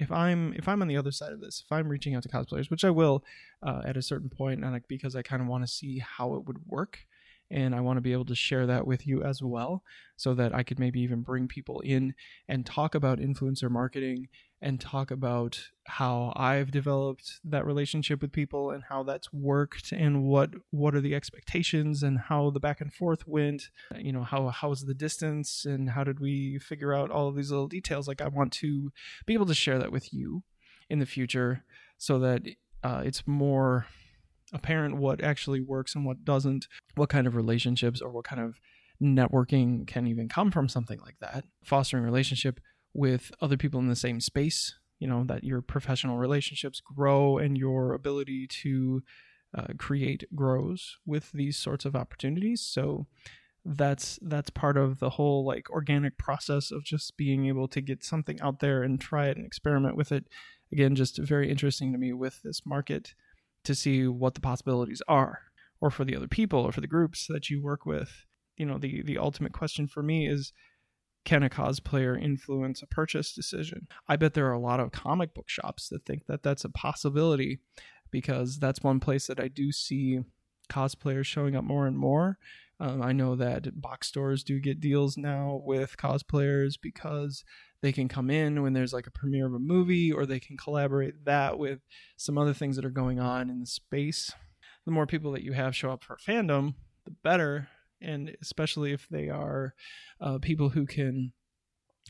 if 0.00 0.10
I'm 0.10 0.54
if 0.54 0.66
I'm 0.66 0.82
on 0.82 0.88
the 0.88 0.96
other 0.96 1.12
side 1.12 1.32
of 1.32 1.40
this, 1.40 1.62
if 1.64 1.70
I'm 1.70 1.88
reaching 1.88 2.14
out 2.14 2.22
to 2.24 2.28
cosplayers, 2.28 2.70
which 2.70 2.84
I 2.84 2.90
will 2.90 3.22
uh, 3.62 3.82
at 3.84 3.96
a 3.96 4.02
certain 4.02 4.30
point, 4.30 4.64
and 4.64 4.72
like, 4.72 4.88
because 4.88 5.14
I 5.14 5.22
kind 5.22 5.42
of 5.42 5.48
want 5.48 5.62
to 5.64 5.72
see 5.72 5.98
how 5.98 6.34
it 6.34 6.46
would 6.46 6.66
work, 6.66 6.98
and 7.50 7.74
I 7.74 7.80
want 7.80 7.96
to 7.96 8.02
be 8.02 8.12
able 8.12 8.26
to 8.26 8.34
share 8.34 8.66
that 8.66 8.86
with 8.86 9.06
you 9.06 9.22
as 9.22 9.42
well, 9.42 9.82
so 10.16 10.34
that 10.34 10.54
I 10.54 10.62
could 10.62 10.78
maybe 10.78 11.00
even 11.00 11.22
bring 11.22 11.48
people 11.48 11.80
in 11.80 12.14
and 12.48 12.64
talk 12.64 12.94
about 12.94 13.18
influencer 13.18 13.70
marketing 13.70 14.28
and 14.62 14.78
talk 14.78 15.10
about 15.10 15.58
how 15.84 16.32
I've 16.36 16.70
developed 16.70 17.40
that 17.44 17.64
relationship 17.64 18.20
with 18.20 18.30
people 18.30 18.70
and 18.70 18.84
how 18.88 19.02
that's 19.02 19.32
worked 19.32 19.90
and 19.92 20.24
what 20.24 20.50
what 20.70 20.94
are 20.94 21.00
the 21.00 21.14
expectations 21.14 22.02
and 22.02 22.18
how 22.18 22.50
the 22.50 22.60
back 22.60 22.80
and 22.80 22.92
forth 22.92 23.26
went. 23.26 23.70
You 23.96 24.12
know 24.12 24.22
how 24.22 24.48
how 24.48 24.68
was 24.68 24.84
the 24.84 24.94
distance 24.94 25.64
and 25.64 25.90
how 25.90 26.04
did 26.04 26.20
we 26.20 26.58
figure 26.58 26.92
out 26.92 27.10
all 27.10 27.28
of 27.28 27.36
these 27.36 27.50
little 27.50 27.68
details? 27.68 28.06
Like 28.06 28.20
I 28.20 28.28
want 28.28 28.52
to 28.54 28.92
be 29.26 29.34
able 29.34 29.46
to 29.46 29.54
share 29.54 29.78
that 29.78 29.92
with 29.92 30.12
you 30.12 30.42
in 30.88 30.98
the 30.98 31.06
future 31.06 31.64
so 31.96 32.18
that 32.18 32.42
uh, 32.82 33.02
it's 33.04 33.26
more 33.26 33.86
apparent 34.52 34.96
what 34.96 35.22
actually 35.22 35.60
works 35.60 35.94
and 35.94 36.04
what 36.04 36.24
doesn't 36.24 36.66
what 36.94 37.08
kind 37.08 37.26
of 37.26 37.36
relationships 37.36 38.00
or 38.00 38.10
what 38.10 38.24
kind 38.24 38.42
of 38.42 38.60
networking 39.02 39.86
can 39.86 40.06
even 40.06 40.28
come 40.28 40.50
from 40.50 40.68
something 40.68 41.00
like 41.00 41.16
that. 41.20 41.44
Fostering 41.64 42.04
relationship 42.04 42.60
with 42.92 43.30
other 43.40 43.56
people 43.56 43.80
in 43.80 43.88
the 43.88 43.96
same 43.96 44.20
space 44.20 44.74
you 45.00 45.08
know 45.08 45.24
that 45.24 45.42
your 45.42 45.62
professional 45.62 46.18
relationships 46.18 46.80
grow 46.80 47.38
and 47.38 47.58
your 47.58 47.94
ability 47.94 48.46
to 48.46 49.02
uh, 49.56 49.68
create 49.78 50.24
grows 50.34 50.98
with 51.04 51.32
these 51.32 51.56
sorts 51.56 51.84
of 51.84 51.96
opportunities. 51.96 52.60
So 52.60 53.06
that's 53.64 54.18
that's 54.22 54.50
part 54.50 54.76
of 54.76 55.00
the 55.00 55.10
whole 55.10 55.44
like 55.44 55.68
organic 55.70 56.16
process 56.16 56.70
of 56.70 56.84
just 56.84 57.16
being 57.16 57.46
able 57.46 57.66
to 57.68 57.80
get 57.80 58.04
something 58.04 58.40
out 58.40 58.60
there 58.60 58.82
and 58.82 59.00
try 59.00 59.26
it 59.26 59.36
and 59.36 59.44
experiment 59.44 59.96
with 59.96 60.12
it. 60.12 60.26
Again 60.70 60.94
just 60.94 61.18
very 61.18 61.50
interesting 61.50 61.92
to 61.92 61.98
me 61.98 62.12
with 62.12 62.42
this 62.42 62.60
market 62.64 63.14
to 63.64 63.74
see 63.74 64.06
what 64.06 64.34
the 64.34 64.40
possibilities 64.40 65.02
are 65.08 65.40
or 65.80 65.90
for 65.90 66.04
the 66.04 66.16
other 66.16 66.28
people 66.28 66.60
or 66.60 66.72
for 66.72 66.80
the 66.80 66.86
groups 66.86 67.26
that 67.28 67.50
you 67.50 67.62
work 67.62 67.86
with 67.86 68.24
you 68.56 68.66
know 68.66 68.78
the 68.78 69.02
the 69.02 69.18
ultimate 69.18 69.52
question 69.52 69.86
for 69.86 70.02
me 70.02 70.28
is 70.28 70.52
can 71.24 71.42
a 71.42 71.50
cosplayer 71.50 72.20
influence 72.20 72.82
a 72.82 72.86
purchase 72.86 73.34
decision? 73.34 73.86
I 74.08 74.16
bet 74.16 74.34
there 74.34 74.48
are 74.48 74.54
a 74.54 74.58
lot 74.58 74.80
of 74.80 74.92
comic 74.92 75.34
book 75.34 75.48
shops 75.48 75.88
that 75.88 76.04
think 76.06 76.26
that 76.26 76.42
that's 76.42 76.64
a 76.64 76.70
possibility 76.70 77.60
because 78.10 78.58
that's 78.58 78.82
one 78.82 79.00
place 79.00 79.26
that 79.26 79.40
I 79.40 79.48
do 79.48 79.70
see 79.70 80.20
cosplayers 80.70 81.26
showing 81.26 81.56
up 81.56 81.64
more 81.64 81.86
and 81.86 81.98
more. 81.98 82.38
Um, 82.78 83.02
I 83.02 83.12
know 83.12 83.36
that 83.36 83.80
box 83.80 84.08
stores 84.08 84.42
do 84.42 84.58
get 84.60 84.80
deals 84.80 85.18
now 85.18 85.60
with 85.62 85.98
cosplayers 85.98 86.74
because 86.80 87.44
they 87.82 87.92
can 87.92 88.08
come 88.08 88.30
in 88.30 88.62
when 88.62 88.72
there's 88.72 88.92
like 88.92 89.06
a 89.06 89.12
premiere 89.12 89.46
of 89.46 89.54
a 89.54 89.58
movie 89.58 90.12
or 90.12 90.26
they 90.26 90.40
can 90.40 90.56
collaborate 90.56 91.24
that 91.24 91.58
with 91.58 91.80
some 92.16 92.36
other 92.36 92.52
things 92.52 92.76
that 92.76 92.84
are 92.84 92.90
going 92.90 93.18
on 93.18 93.48
in 93.48 93.60
the 93.60 93.66
space. 93.66 94.32
The 94.84 94.92
more 94.92 95.06
people 95.06 95.32
that 95.32 95.42
you 95.42 95.52
have 95.52 95.74
show 95.74 95.90
up 95.90 96.04
for 96.04 96.16
fandom, 96.16 96.74
the 97.04 97.12
better 97.22 97.68
and 98.00 98.34
especially 98.40 98.92
if 98.92 99.08
they 99.08 99.28
are 99.28 99.74
uh, 100.20 100.38
people 100.38 100.70
who 100.70 100.86
can 100.86 101.32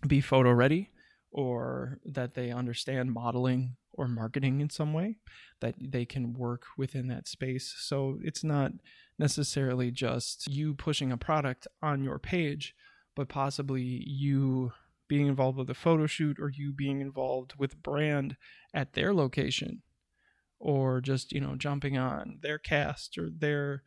be 0.07 0.21
photo 0.21 0.53
ready 0.53 0.91
or 1.33 1.99
that 2.05 2.35
they 2.35 2.51
understand 2.51 3.13
modeling 3.13 3.77
or 3.93 4.09
marketing 4.09 4.61
in 4.61 4.71
some 4.71 4.93
way 4.93 5.17
that 5.61 5.75
they 5.81 6.05
can 6.05 6.33
work 6.33 6.65
within 6.77 7.09
that 7.09 7.29
space 7.29 7.75
so 7.79 8.19
it's 8.23 8.43
not 8.43 8.73
necessarily 9.19 9.91
just 9.91 10.47
you 10.49 10.75
pushing 10.75 11.13
a 11.13 11.17
product 11.17 11.67
on 11.83 12.03
your 12.03 12.19
page 12.19 12.75
but 13.15 13.29
possibly 13.29 13.83
you 13.83 14.73
being 15.11 15.27
involved 15.27 15.59
with 15.59 15.69
a 15.69 15.75
photo 15.75 16.07
shoot 16.07 16.39
or 16.39 16.49
you 16.49 16.73
being 16.73 17.01
involved 17.01 17.55
with 17.59 17.83
brand 17.83 18.37
at 18.73 18.93
their 18.93 19.13
location 19.13 19.83
or 20.61 21.01
just 21.01 21.33
you 21.33 21.41
know 21.41 21.57
jumping 21.57 21.99
on 21.99 22.39
their 22.43 22.59
cast 22.59 23.19
or 23.19 23.29
their 23.29 23.83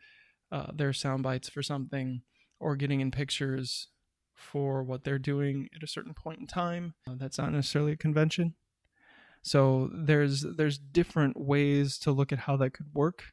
uh, 0.51 0.67
their 0.75 0.91
sound 0.91 1.23
bites 1.23 1.47
for 1.47 1.63
something 1.63 2.21
or 2.59 2.75
getting 2.75 2.99
in 2.99 3.09
pictures 3.09 3.87
for 4.35 4.83
what 4.83 5.05
they're 5.05 5.17
doing 5.17 5.69
at 5.73 5.81
a 5.81 5.87
certain 5.87 6.13
point 6.13 6.41
in 6.41 6.45
time 6.45 6.93
uh, 7.07 7.15
that's 7.15 7.37
not 7.37 7.53
necessarily 7.53 7.93
a 7.93 7.97
convention. 7.97 8.53
So 9.43 9.89
there's 9.93 10.41
there's 10.41 10.77
different 10.77 11.39
ways 11.39 11.97
to 11.99 12.11
look 12.11 12.33
at 12.33 12.39
how 12.39 12.57
that 12.57 12.71
could 12.71 12.93
work. 12.93 13.23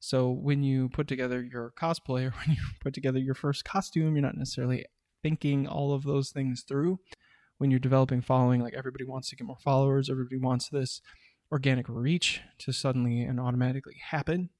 So 0.00 0.30
when 0.30 0.64
you 0.64 0.88
put 0.88 1.06
together 1.06 1.40
your 1.40 1.72
cosplay 1.80 2.26
or 2.26 2.30
when 2.30 2.56
you 2.56 2.62
put 2.80 2.94
together 2.94 3.20
your 3.20 3.34
first 3.36 3.64
costume 3.64 4.16
you're 4.16 4.22
not 4.22 4.36
necessarily 4.36 4.84
thinking 5.22 5.68
all 5.68 5.92
of 5.92 6.04
those 6.04 6.30
things 6.30 6.64
through 6.66 6.98
when 7.58 7.70
you're 7.70 7.78
developing 7.78 8.20
following 8.22 8.60
like 8.62 8.74
everybody 8.74 9.04
wants 9.04 9.28
to 9.28 9.36
get 9.36 9.46
more 9.46 9.58
followers 9.62 10.08
everybody 10.08 10.38
wants 10.38 10.68
this 10.68 11.00
organic 11.50 11.86
reach 11.88 12.40
to 12.58 12.72
suddenly 12.72 13.22
and 13.22 13.40
automatically 13.40 13.96
happen. 14.10 14.50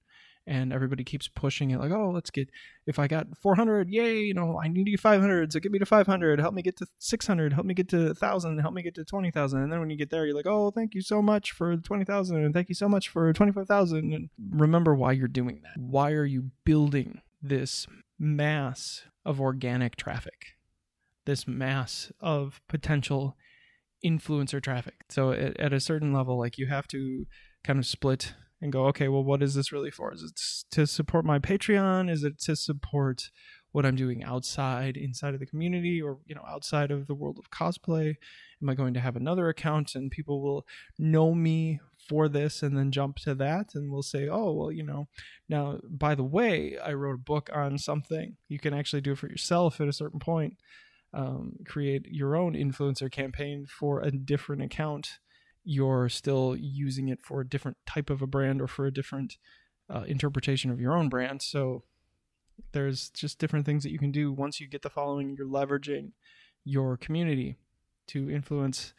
And 0.46 0.72
everybody 0.72 1.04
keeps 1.04 1.28
pushing 1.28 1.72
it 1.72 1.78
like 1.78 1.92
oh 1.92 2.10
let's 2.10 2.30
get 2.30 2.48
if 2.86 2.98
i 2.98 3.06
got 3.06 3.26
400 3.36 3.90
yay 3.90 4.20
you 4.20 4.32
know 4.32 4.58
i 4.58 4.66
need 4.66 4.84
to 4.84 4.92
get 4.92 4.98
500 4.98 5.52
so 5.52 5.60
get 5.60 5.70
me 5.70 5.78
to 5.78 5.84
500 5.84 6.40
help 6.40 6.54
me 6.54 6.62
get 6.62 6.74
to 6.78 6.86
600 7.00 7.52
help 7.52 7.66
me 7.66 7.74
get 7.74 7.90
to 7.90 8.06
1000 8.06 8.58
help 8.58 8.72
me 8.72 8.80
get 8.80 8.94
to 8.94 9.04
20000 9.04 9.60
and 9.60 9.70
then 9.70 9.78
when 9.78 9.90
you 9.90 9.98
get 9.98 10.08
there 10.08 10.24
you're 10.24 10.34
like 10.34 10.46
oh 10.46 10.70
thank 10.70 10.94
you 10.94 11.02
so 11.02 11.20
much 11.20 11.52
for 11.52 11.76
20000 11.76 12.42
and 12.42 12.54
thank 12.54 12.70
you 12.70 12.74
so 12.74 12.88
much 12.88 13.10
for 13.10 13.30
25000 13.30 14.14
and 14.14 14.30
remember 14.48 14.94
why 14.94 15.12
you're 15.12 15.28
doing 15.28 15.60
that. 15.64 15.78
Why 15.78 16.12
are 16.12 16.24
you 16.24 16.50
building 16.64 17.20
this 17.42 17.86
mass 18.18 19.02
of 19.26 19.42
organic 19.42 19.96
traffic 19.96 20.54
this 21.28 21.46
mass 21.46 22.10
of 22.20 22.62
potential 22.68 23.36
influencer 24.04 24.62
traffic. 24.62 25.04
So 25.10 25.30
at, 25.32 25.60
at, 25.60 25.74
a 25.74 25.78
certain 25.78 26.10
level, 26.10 26.38
like 26.38 26.56
you 26.56 26.66
have 26.68 26.88
to 26.88 27.26
kind 27.62 27.78
of 27.78 27.84
split 27.84 28.32
and 28.62 28.72
go, 28.72 28.86
okay, 28.86 29.08
well, 29.08 29.22
what 29.22 29.42
is 29.42 29.54
this 29.54 29.70
really 29.70 29.90
for? 29.90 30.12
Is 30.14 30.22
it 30.22 30.40
to 30.74 30.86
support 30.86 31.26
my 31.26 31.38
Patreon? 31.38 32.10
Is 32.10 32.24
it 32.24 32.38
to 32.40 32.56
support 32.56 33.30
what 33.72 33.84
I'm 33.84 33.94
doing 33.94 34.24
outside, 34.24 34.96
inside 34.96 35.34
of 35.34 35.40
the 35.40 35.46
community, 35.46 36.00
or 36.00 36.16
you 36.24 36.34
know, 36.34 36.44
outside 36.48 36.90
of 36.90 37.06
the 37.06 37.14
world 37.14 37.38
of 37.38 37.50
cosplay? 37.50 38.14
Am 38.62 38.70
I 38.70 38.74
going 38.74 38.94
to 38.94 39.00
have 39.00 39.14
another 39.14 39.50
account 39.50 39.94
and 39.94 40.10
people 40.10 40.40
will 40.40 40.66
know 40.98 41.34
me 41.34 41.78
for 42.08 42.26
this 42.26 42.62
and 42.62 42.74
then 42.74 42.90
jump 42.90 43.16
to 43.16 43.34
that 43.34 43.74
and 43.74 43.92
we'll 43.92 44.02
say, 44.02 44.28
oh, 44.28 44.52
well, 44.52 44.72
you 44.72 44.82
know, 44.82 45.08
now 45.46 45.78
by 45.84 46.14
the 46.14 46.24
way, 46.24 46.78
I 46.78 46.94
wrote 46.94 47.16
a 47.16 47.18
book 47.18 47.50
on 47.52 47.76
something. 47.76 48.36
You 48.48 48.58
can 48.58 48.72
actually 48.72 49.02
do 49.02 49.12
it 49.12 49.18
for 49.18 49.28
yourself 49.28 49.78
at 49.78 49.88
a 49.88 49.92
certain 49.92 50.20
point 50.20 50.56
um, 51.12 51.54
create 51.66 52.06
your 52.10 52.36
own 52.36 52.54
influencer 52.54 53.10
campaign 53.10 53.66
for 53.66 54.00
a 54.00 54.10
different 54.10 54.62
account, 54.62 55.18
you're 55.64 56.08
still 56.08 56.56
using 56.56 57.08
it 57.08 57.20
for 57.22 57.40
a 57.40 57.48
different 57.48 57.76
type 57.86 58.10
of 58.10 58.22
a 58.22 58.26
brand 58.26 58.60
or 58.60 58.66
for 58.66 58.86
a 58.86 58.92
different 58.92 59.36
uh, 59.92 60.02
interpretation 60.02 60.70
of 60.70 60.80
your 60.80 60.96
own 60.96 61.08
brand. 61.08 61.42
So 61.42 61.84
there's 62.72 63.10
just 63.10 63.38
different 63.38 63.66
things 63.66 63.82
that 63.82 63.90
you 63.92 63.98
can 63.98 64.12
do 64.12 64.32
once 64.32 64.60
you 64.60 64.68
get 64.68 64.82
the 64.82 64.90
following. 64.90 65.34
You're 65.36 65.46
leveraging 65.46 66.12
your 66.64 66.96
community 66.96 67.56
to 68.08 68.30
influence 68.30 68.94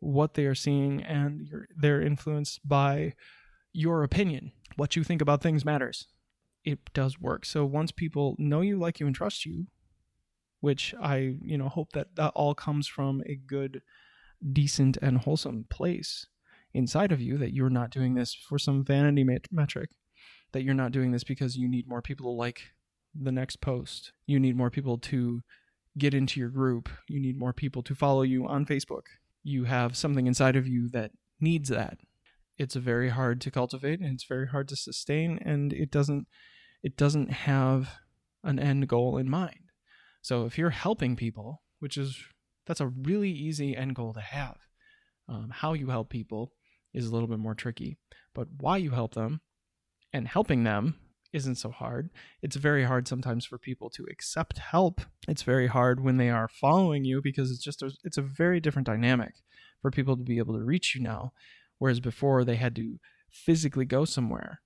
what 0.00 0.34
they 0.34 0.46
are 0.46 0.54
seeing, 0.54 1.02
and 1.02 1.48
they're 1.76 2.02
influenced 2.02 2.66
by 2.66 3.14
your 3.72 4.02
opinion. 4.02 4.52
What 4.76 4.96
you 4.96 5.04
think 5.04 5.22
about 5.22 5.42
things 5.42 5.64
matters. 5.64 6.08
It 6.64 6.78
does 6.92 7.20
work. 7.20 7.44
So 7.44 7.64
once 7.64 7.92
people 7.92 8.34
know 8.38 8.60
you, 8.60 8.78
like 8.78 8.98
you, 9.00 9.06
and 9.06 9.14
trust 9.14 9.44
you, 9.46 9.66
which 10.62 10.94
I, 11.02 11.34
you 11.42 11.58
know, 11.58 11.68
hope 11.68 11.92
that 11.92 12.14
that 12.14 12.32
all 12.34 12.54
comes 12.54 12.86
from 12.86 13.22
a 13.26 13.34
good, 13.34 13.82
decent, 14.52 14.96
and 15.02 15.18
wholesome 15.18 15.66
place 15.68 16.26
inside 16.72 17.12
of 17.12 17.20
you, 17.20 17.36
that 17.38 17.52
you're 17.52 17.68
not 17.68 17.90
doing 17.90 18.14
this 18.14 18.32
for 18.32 18.58
some 18.58 18.84
vanity 18.84 19.26
metric, 19.50 19.90
that 20.52 20.62
you're 20.62 20.72
not 20.72 20.92
doing 20.92 21.10
this 21.10 21.24
because 21.24 21.56
you 21.56 21.68
need 21.68 21.88
more 21.88 22.00
people 22.00 22.32
to 22.32 22.36
like 22.36 22.62
the 23.14 23.32
next 23.32 23.60
post. 23.60 24.12
You 24.26 24.38
need 24.38 24.56
more 24.56 24.70
people 24.70 24.98
to 24.98 25.42
get 25.98 26.14
into 26.14 26.38
your 26.38 26.48
group. 26.48 26.88
You 27.08 27.20
need 27.20 27.36
more 27.36 27.52
people 27.52 27.82
to 27.82 27.94
follow 27.94 28.22
you 28.22 28.46
on 28.46 28.64
Facebook. 28.64 29.02
You 29.42 29.64
have 29.64 29.96
something 29.96 30.28
inside 30.28 30.54
of 30.54 30.68
you 30.68 30.88
that 30.90 31.10
needs 31.40 31.68
that. 31.70 31.98
It's 32.56 32.76
very 32.76 33.08
hard 33.08 33.40
to 33.40 33.50
cultivate 33.50 33.98
and 33.98 34.14
it's 34.14 34.24
very 34.24 34.46
hard 34.46 34.68
to 34.68 34.76
sustain 34.76 35.40
and 35.44 35.72
it 35.72 35.90
doesn't 35.90 36.28
it 36.84 36.96
doesn't 36.96 37.30
have 37.30 37.98
an 38.44 38.60
end 38.60 38.86
goal 38.88 39.18
in 39.18 39.28
mind. 39.28 39.71
So 40.22 40.46
if 40.46 40.56
you're 40.56 40.70
helping 40.70 41.16
people, 41.16 41.62
which 41.80 41.96
is 41.98 42.16
that's 42.66 42.80
a 42.80 42.86
really 42.86 43.30
easy 43.30 43.76
end 43.76 43.94
goal 43.94 44.14
to 44.14 44.20
have. 44.20 44.56
Um, 45.28 45.50
how 45.52 45.72
you 45.72 45.88
help 45.88 46.10
people 46.10 46.52
is 46.94 47.06
a 47.06 47.12
little 47.12 47.28
bit 47.28 47.38
more 47.38 47.54
tricky, 47.54 47.98
but 48.34 48.48
why 48.60 48.76
you 48.76 48.90
help 48.90 49.14
them 49.14 49.40
and 50.12 50.28
helping 50.28 50.64
them 50.64 50.96
isn't 51.32 51.56
so 51.56 51.70
hard. 51.70 52.10
It's 52.42 52.56
very 52.56 52.84
hard 52.84 53.08
sometimes 53.08 53.46
for 53.46 53.58
people 53.58 53.88
to 53.90 54.06
accept 54.10 54.58
help. 54.58 55.00
It's 55.26 55.42
very 55.42 55.66
hard 55.66 56.00
when 56.00 56.18
they 56.18 56.28
are 56.28 56.48
following 56.48 57.04
you 57.04 57.22
because 57.22 57.50
it's 57.50 57.62
just 57.62 57.82
a, 57.82 57.90
it's 58.04 58.18
a 58.18 58.22
very 58.22 58.60
different 58.60 58.86
dynamic 58.86 59.34
for 59.80 59.90
people 59.90 60.16
to 60.16 60.22
be 60.22 60.38
able 60.38 60.54
to 60.54 60.64
reach 60.64 60.94
you 60.94 61.00
now, 61.00 61.32
whereas 61.78 62.00
before 62.00 62.44
they 62.44 62.56
had 62.56 62.76
to 62.76 62.98
physically 63.30 63.86
go 63.86 64.04
somewhere 64.04 64.60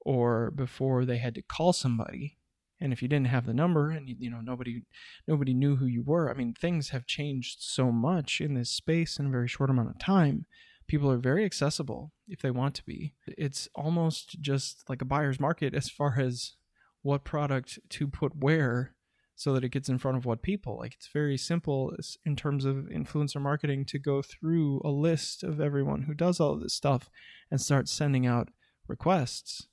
or 0.00 0.50
before 0.50 1.04
they 1.04 1.18
had 1.18 1.34
to 1.34 1.42
call 1.42 1.72
somebody 1.72 2.38
and 2.80 2.92
if 2.92 3.02
you 3.02 3.08
didn't 3.08 3.26
have 3.28 3.46
the 3.46 3.54
number 3.54 3.90
and 3.90 4.08
you, 4.08 4.30
know 4.30 4.40
nobody 4.40 4.82
nobody 5.26 5.54
knew 5.54 5.76
who 5.76 5.86
you 5.86 6.02
were 6.02 6.30
i 6.30 6.34
mean 6.34 6.54
things 6.54 6.90
have 6.90 7.06
changed 7.06 7.58
so 7.60 7.90
much 7.90 8.40
in 8.40 8.54
this 8.54 8.70
space 8.70 9.18
in 9.18 9.26
a 9.26 9.30
very 9.30 9.48
short 9.48 9.70
amount 9.70 9.90
of 9.90 9.98
time. 9.98 10.46
People 10.86 11.10
are 11.10 11.18
very 11.18 11.44
accessible 11.44 12.12
if 12.28 12.40
they 12.40 12.50
want 12.50 12.74
to 12.76 12.84
be. 12.84 13.14
It's 13.26 13.68
almost 13.74 14.40
just 14.40 14.88
like 14.88 15.02
a 15.02 15.06
buyer's 15.06 15.38
market 15.38 15.74
as 15.74 15.90
far 15.90 16.18
as 16.18 16.54
what 17.02 17.24
product 17.24 17.78
to 17.90 18.08
put 18.08 18.36
where 18.36 18.94
so 19.34 19.52
that 19.52 19.62
it 19.62 19.68
gets 19.68 19.88
in 19.88 19.98
front 19.98 20.16
of 20.16 20.24
what 20.24 20.42
people. 20.42 20.78
Like 20.78 20.94
it's 20.94 21.10
very 21.12 21.36
simple 21.36 21.94
in 22.24 22.36
terms 22.36 22.64
of 22.64 22.88
influencer 22.92 23.40
marketing 23.40 23.84
to 23.86 23.98
go 23.98 24.22
through 24.22 24.80
a 24.84 24.90
list 24.90 25.44
of 25.44 25.60
everyone 25.60 26.02
who 26.02 26.14
does 26.14 26.40
all 26.40 26.56
this 26.56 26.74
stuff 26.74 27.10
and 27.50 27.60
start 27.60 27.88
sending 27.88 28.26
out 28.26 28.48
requests. 28.88 29.68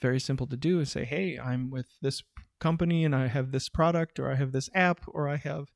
Very 0.00 0.20
simple 0.20 0.46
to 0.46 0.56
do 0.56 0.80
is 0.80 0.92
say, 0.92 1.04
hey, 1.04 1.38
I'm 1.38 1.70
with 1.70 1.88
this 2.02 2.22
company 2.60 3.04
and 3.04 3.14
I 3.14 3.26
have 3.28 3.50
this 3.50 3.68
product 3.68 4.18
or 4.18 4.30
I 4.30 4.36
have 4.36 4.52
this 4.52 4.70
app 4.74 5.00
or 5.08 5.28
I 5.28 5.36
have 5.36 5.66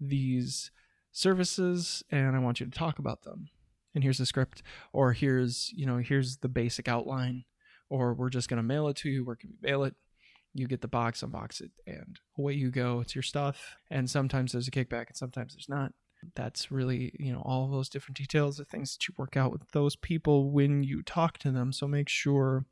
these 0.00 0.70
services 1.12 2.02
and 2.10 2.36
I 2.36 2.38
want 2.38 2.60
you 2.60 2.66
to 2.66 2.72
talk 2.72 2.98
about 2.98 3.22
them. 3.22 3.48
And 3.94 4.04
here's 4.04 4.18
the 4.18 4.26
script 4.26 4.62
or 4.92 5.12
here's, 5.12 5.72
you 5.74 5.86
know, 5.86 5.98
here's 5.98 6.38
the 6.38 6.48
basic 6.48 6.88
outline 6.88 7.44
or 7.90 8.14
we're 8.14 8.30
just 8.30 8.48
going 8.48 8.58
to 8.58 8.62
mail 8.62 8.88
it 8.88 8.96
to 8.98 9.08
you. 9.08 9.24
Where 9.24 9.36
can 9.36 9.50
we 9.50 9.68
mail 9.68 9.84
it? 9.84 9.94
You 10.54 10.66
get 10.66 10.80
the 10.80 10.88
box, 10.88 11.22
unbox 11.22 11.60
it, 11.60 11.70
and 11.86 12.18
away 12.38 12.54
you 12.54 12.70
go. 12.70 13.00
It's 13.00 13.14
your 13.14 13.22
stuff. 13.22 13.76
And 13.90 14.08
sometimes 14.08 14.52
there's 14.52 14.68
a 14.68 14.72
kickback 14.72 15.08
and 15.08 15.16
sometimes 15.16 15.54
there's 15.54 15.68
not. 15.68 15.92
That's 16.34 16.72
really, 16.72 17.12
you 17.18 17.32
know, 17.32 17.42
all 17.44 17.68
those 17.70 17.88
different 17.88 18.16
details, 18.16 18.56
the 18.56 18.64
things 18.64 18.94
that 18.94 19.06
you 19.06 19.14
work 19.16 19.36
out 19.36 19.52
with 19.52 19.62
those 19.72 19.94
people 19.94 20.50
when 20.50 20.82
you 20.82 21.02
talk 21.02 21.38
to 21.38 21.52
them. 21.52 21.72
So 21.72 21.86
make 21.86 22.08
sure 22.08 22.64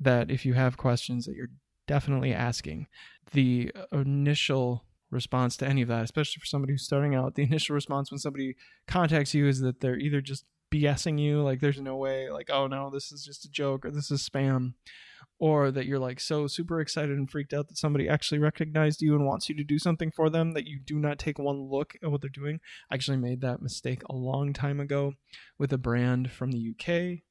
that 0.00 0.30
if 0.30 0.46
you 0.46 0.54
have 0.54 0.78
questions 0.78 1.26
that 1.26 1.34
you're 1.34 1.50
definitely 1.88 2.32
asking. 2.32 2.86
The 3.32 3.72
initial 3.90 4.84
response 5.10 5.56
to 5.56 5.66
any 5.66 5.82
of 5.82 5.88
that, 5.88 6.04
especially 6.04 6.38
for 6.38 6.46
somebody 6.46 6.74
who's 6.74 6.84
starting 6.84 7.16
out, 7.16 7.34
the 7.34 7.42
initial 7.50 7.74
response 7.74 8.12
when 8.12 8.18
somebody 8.18 8.54
contacts 8.86 9.34
you 9.34 9.48
is 9.48 9.60
that 9.60 9.80
they're 9.80 9.98
either 9.98 10.20
just 10.20 10.44
BSing 10.72 11.18
you, 11.18 11.42
like 11.42 11.60
there's 11.60 11.80
no 11.80 11.96
way, 11.96 12.30
like, 12.30 12.50
oh 12.50 12.66
no, 12.66 12.90
this 12.90 13.10
is 13.10 13.24
just 13.24 13.44
a 13.44 13.50
joke 13.50 13.86
or 13.86 13.90
this 13.90 14.10
is 14.10 14.28
spam, 14.28 14.74
or 15.38 15.70
that 15.70 15.86
you're 15.86 15.98
like 15.98 16.20
so 16.20 16.46
super 16.46 16.78
excited 16.80 17.16
and 17.16 17.30
freaked 17.30 17.54
out 17.54 17.68
that 17.68 17.78
somebody 17.78 18.06
actually 18.06 18.38
recognized 18.38 19.00
you 19.00 19.14
and 19.14 19.24
wants 19.24 19.48
you 19.48 19.54
to 19.56 19.64
do 19.64 19.78
something 19.78 20.10
for 20.10 20.28
them 20.28 20.52
that 20.52 20.66
you 20.66 20.78
do 20.78 20.98
not 20.98 21.18
take 21.18 21.38
one 21.38 21.70
look 21.70 21.94
at 22.02 22.10
what 22.10 22.20
they're 22.20 22.28
doing. 22.28 22.60
I 22.90 22.96
actually 22.96 23.16
made 23.16 23.40
that 23.40 23.62
mistake 23.62 24.02
a 24.10 24.14
long 24.14 24.52
time 24.52 24.78
ago 24.78 25.14
with 25.58 25.72
a 25.72 25.78
brand 25.78 26.30
from 26.30 26.52
the 26.52 26.74
UK 26.74 27.22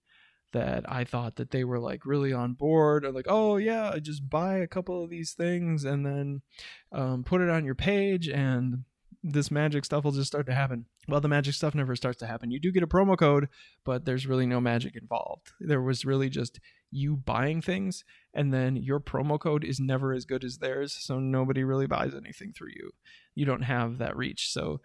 that 0.53 0.89
I 0.89 1.03
thought 1.03 1.35
that 1.35 1.51
they 1.51 1.63
were 1.63 1.79
like 1.79 2.05
really 2.05 2.33
on 2.33 2.53
board 2.53 3.05
or 3.05 3.11
like, 3.11 3.27
oh 3.27 3.57
yeah, 3.57 3.95
just 4.01 4.29
buy 4.29 4.57
a 4.57 4.67
couple 4.67 5.03
of 5.03 5.09
these 5.09 5.33
things 5.33 5.83
and 5.83 6.05
then 6.05 6.41
um, 6.91 7.23
put 7.23 7.41
it 7.41 7.49
on 7.49 7.65
your 7.65 7.75
page 7.75 8.27
and 8.29 8.83
this 9.23 9.51
magic 9.51 9.83
stuff 9.83 10.03
will 10.03 10.11
just 10.11 10.27
start 10.27 10.45
to 10.45 10.53
happen. 10.53 10.85
Well, 11.07 11.21
the 11.21 11.27
magic 11.27 11.53
stuff 11.53 11.75
never 11.75 11.95
starts 11.95 12.19
to 12.19 12.27
happen. 12.27 12.51
You 12.51 12.59
do 12.59 12.71
get 12.71 12.83
a 12.83 12.87
promo 12.87 13.17
code, 13.17 13.49
but 13.83 14.05
there's 14.05 14.27
really 14.27 14.45
no 14.45 14.61
magic 14.61 14.95
involved. 14.95 15.51
There 15.59 15.81
was 15.81 16.05
really 16.05 16.29
just 16.29 16.59
you 16.91 17.17
buying 17.17 17.61
things, 17.61 18.03
and 18.33 18.53
then 18.53 18.75
your 18.75 18.99
promo 18.99 19.39
code 19.39 19.63
is 19.63 19.79
never 19.79 20.13
as 20.13 20.25
good 20.25 20.43
as 20.43 20.57
theirs, 20.57 20.93
so 20.93 21.19
nobody 21.19 21.63
really 21.63 21.87
buys 21.87 22.13
anything 22.13 22.53
through 22.53 22.71
you. 22.75 22.91
You 23.35 23.45
don't 23.45 23.63
have 23.63 23.97
that 23.97 24.15
reach. 24.15 24.51
So 24.51 24.81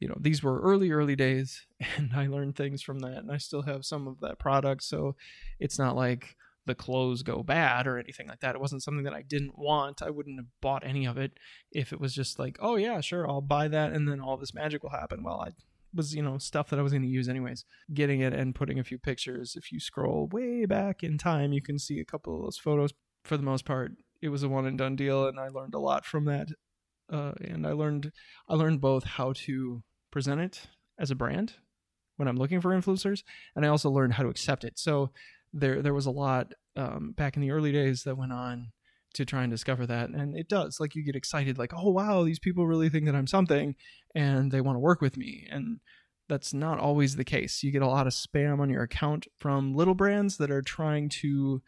you 0.00 0.08
know 0.08 0.16
these 0.18 0.42
were 0.42 0.60
early 0.60 0.90
early 0.90 1.14
days 1.14 1.66
and 1.96 2.10
i 2.14 2.26
learned 2.26 2.56
things 2.56 2.82
from 2.82 2.98
that 2.98 3.18
and 3.18 3.30
i 3.30 3.36
still 3.36 3.62
have 3.62 3.84
some 3.84 4.08
of 4.08 4.18
that 4.20 4.38
product 4.38 4.82
so 4.82 5.14
it's 5.60 5.78
not 5.78 5.94
like 5.94 6.36
the 6.66 6.74
clothes 6.74 7.22
go 7.22 7.42
bad 7.42 7.86
or 7.86 7.98
anything 7.98 8.28
like 8.28 8.40
that. 8.40 8.54
It 8.54 8.60
wasn't 8.60 8.82
something 8.82 9.04
that 9.04 9.14
I 9.14 9.22
didn't 9.22 9.58
want. 9.58 10.02
I 10.02 10.10
wouldn't 10.10 10.38
have 10.38 10.46
bought 10.60 10.86
any 10.86 11.06
of 11.06 11.16
it 11.18 11.32
if 11.72 11.92
it 11.92 12.00
was 12.00 12.14
just 12.14 12.38
like, 12.38 12.58
oh 12.60 12.76
yeah, 12.76 13.00
sure, 13.00 13.28
I'll 13.28 13.40
buy 13.40 13.68
that 13.68 13.92
and 13.92 14.06
then 14.06 14.20
all 14.20 14.36
this 14.36 14.54
magic 14.54 14.82
will 14.82 14.90
happen. 14.90 15.22
Well, 15.22 15.40
I 15.40 15.50
was, 15.94 16.14
you 16.14 16.22
know, 16.22 16.38
stuff 16.38 16.70
that 16.70 16.78
I 16.78 16.82
was 16.82 16.92
going 16.92 17.02
to 17.02 17.08
use 17.08 17.28
anyways. 17.28 17.64
Getting 17.92 18.20
it 18.20 18.32
and 18.32 18.54
putting 18.54 18.78
a 18.78 18.84
few 18.84 18.98
pictures. 18.98 19.56
If 19.56 19.72
you 19.72 19.80
scroll 19.80 20.28
way 20.30 20.66
back 20.66 21.02
in 21.02 21.18
time, 21.18 21.52
you 21.52 21.62
can 21.62 21.78
see 21.78 21.98
a 21.98 22.04
couple 22.04 22.36
of 22.36 22.42
those 22.42 22.58
photos. 22.58 22.92
For 23.24 23.36
the 23.36 23.42
most 23.42 23.64
part, 23.64 23.92
it 24.22 24.28
was 24.28 24.42
a 24.42 24.48
one 24.48 24.66
and 24.66 24.78
done 24.78 24.96
deal 24.96 25.26
and 25.26 25.40
I 25.40 25.48
learned 25.48 25.74
a 25.74 25.80
lot 25.80 26.04
from 26.04 26.26
that. 26.26 26.48
Uh, 27.12 27.32
and 27.40 27.66
I 27.66 27.72
learned 27.72 28.12
I 28.48 28.54
learned 28.54 28.80
both 28.80 29.02
how 29.02 29.32
to 29.32 29.82
present 30.10 30.40
it 30.40 30.62
as 30.98 31.10
a 31.10 31.14
brand 31.14 31.54
when 32.16 32.28
I'm 32.28 32.36
looking 32.36 32.60
for 32.60 32.70
influencers, 32.70 33.22
and 33.56 33.64
I 33.64 33.68
also 33.68 33.90
learned 33.90 34.14
how 34.14 34.22
to 34.22 34.28
accept 34.28 34.64
it. 34.64 34.78
So 34.78 35.10
there 35.52 35.82
there 35.82 35.94
was 35.94 36.06
a 36.06 36.10
lot 36.10 36.52
um, 36.76 37.12
back 37.16 37.36
in 37.36 37.42
the 37.42 37.50
early 37.50 37.72
days 37.72 38.04
that 38.04 38.18
went 38.18 38.32
on 38.32 38.68
to 39.14 39.24
try 39.24 39.42
and 39.42 39.50
discover 39.50 39.86
that, 39.86 40.10
and 40.10 40.36
it 40.36 40.48
does. 40.48 40.78
Like 40.78 40.94
you 40.94 41.04
get 41.04 41.16
excited, 41.16 41.58
like 41.58 41.72
oh 41.74 41.90
wow, 41.90 42.22
these 42.22 42.38
people 42.38 42.66
really 42.66 42.88
think 42.88 43.06
that 43.06 43.14
I'm 43.14 43.26
something, 43.26 43.74
and 44.14 44.52
they 44.52 44.60
want 44.60 44.76
to 44.76 44.80
work 44.80 45.00
with 45.00 45.16
me, 45.16 45.48
and 45.50 45.80
that's 46.28 46.54
not 46.54 46.78
always 46.78 47.16
the 47.16 47.24
case. 47.24 47.62
You 47.62 47.72
get 47.72 47.82
a 47.82 47.88
lot 47.88 48.06
of 48.06 48.12
spam 48.12 48.60
on 48.60 48.70
your 48.70 48.82
account 48.82 49.26
from 49.38 49.74
little 49.74 49.94
brands 49.94 50.36
that 50.36 50.50
are 50.50 50.62
trying 50.62 51.08
to 51.20 51.62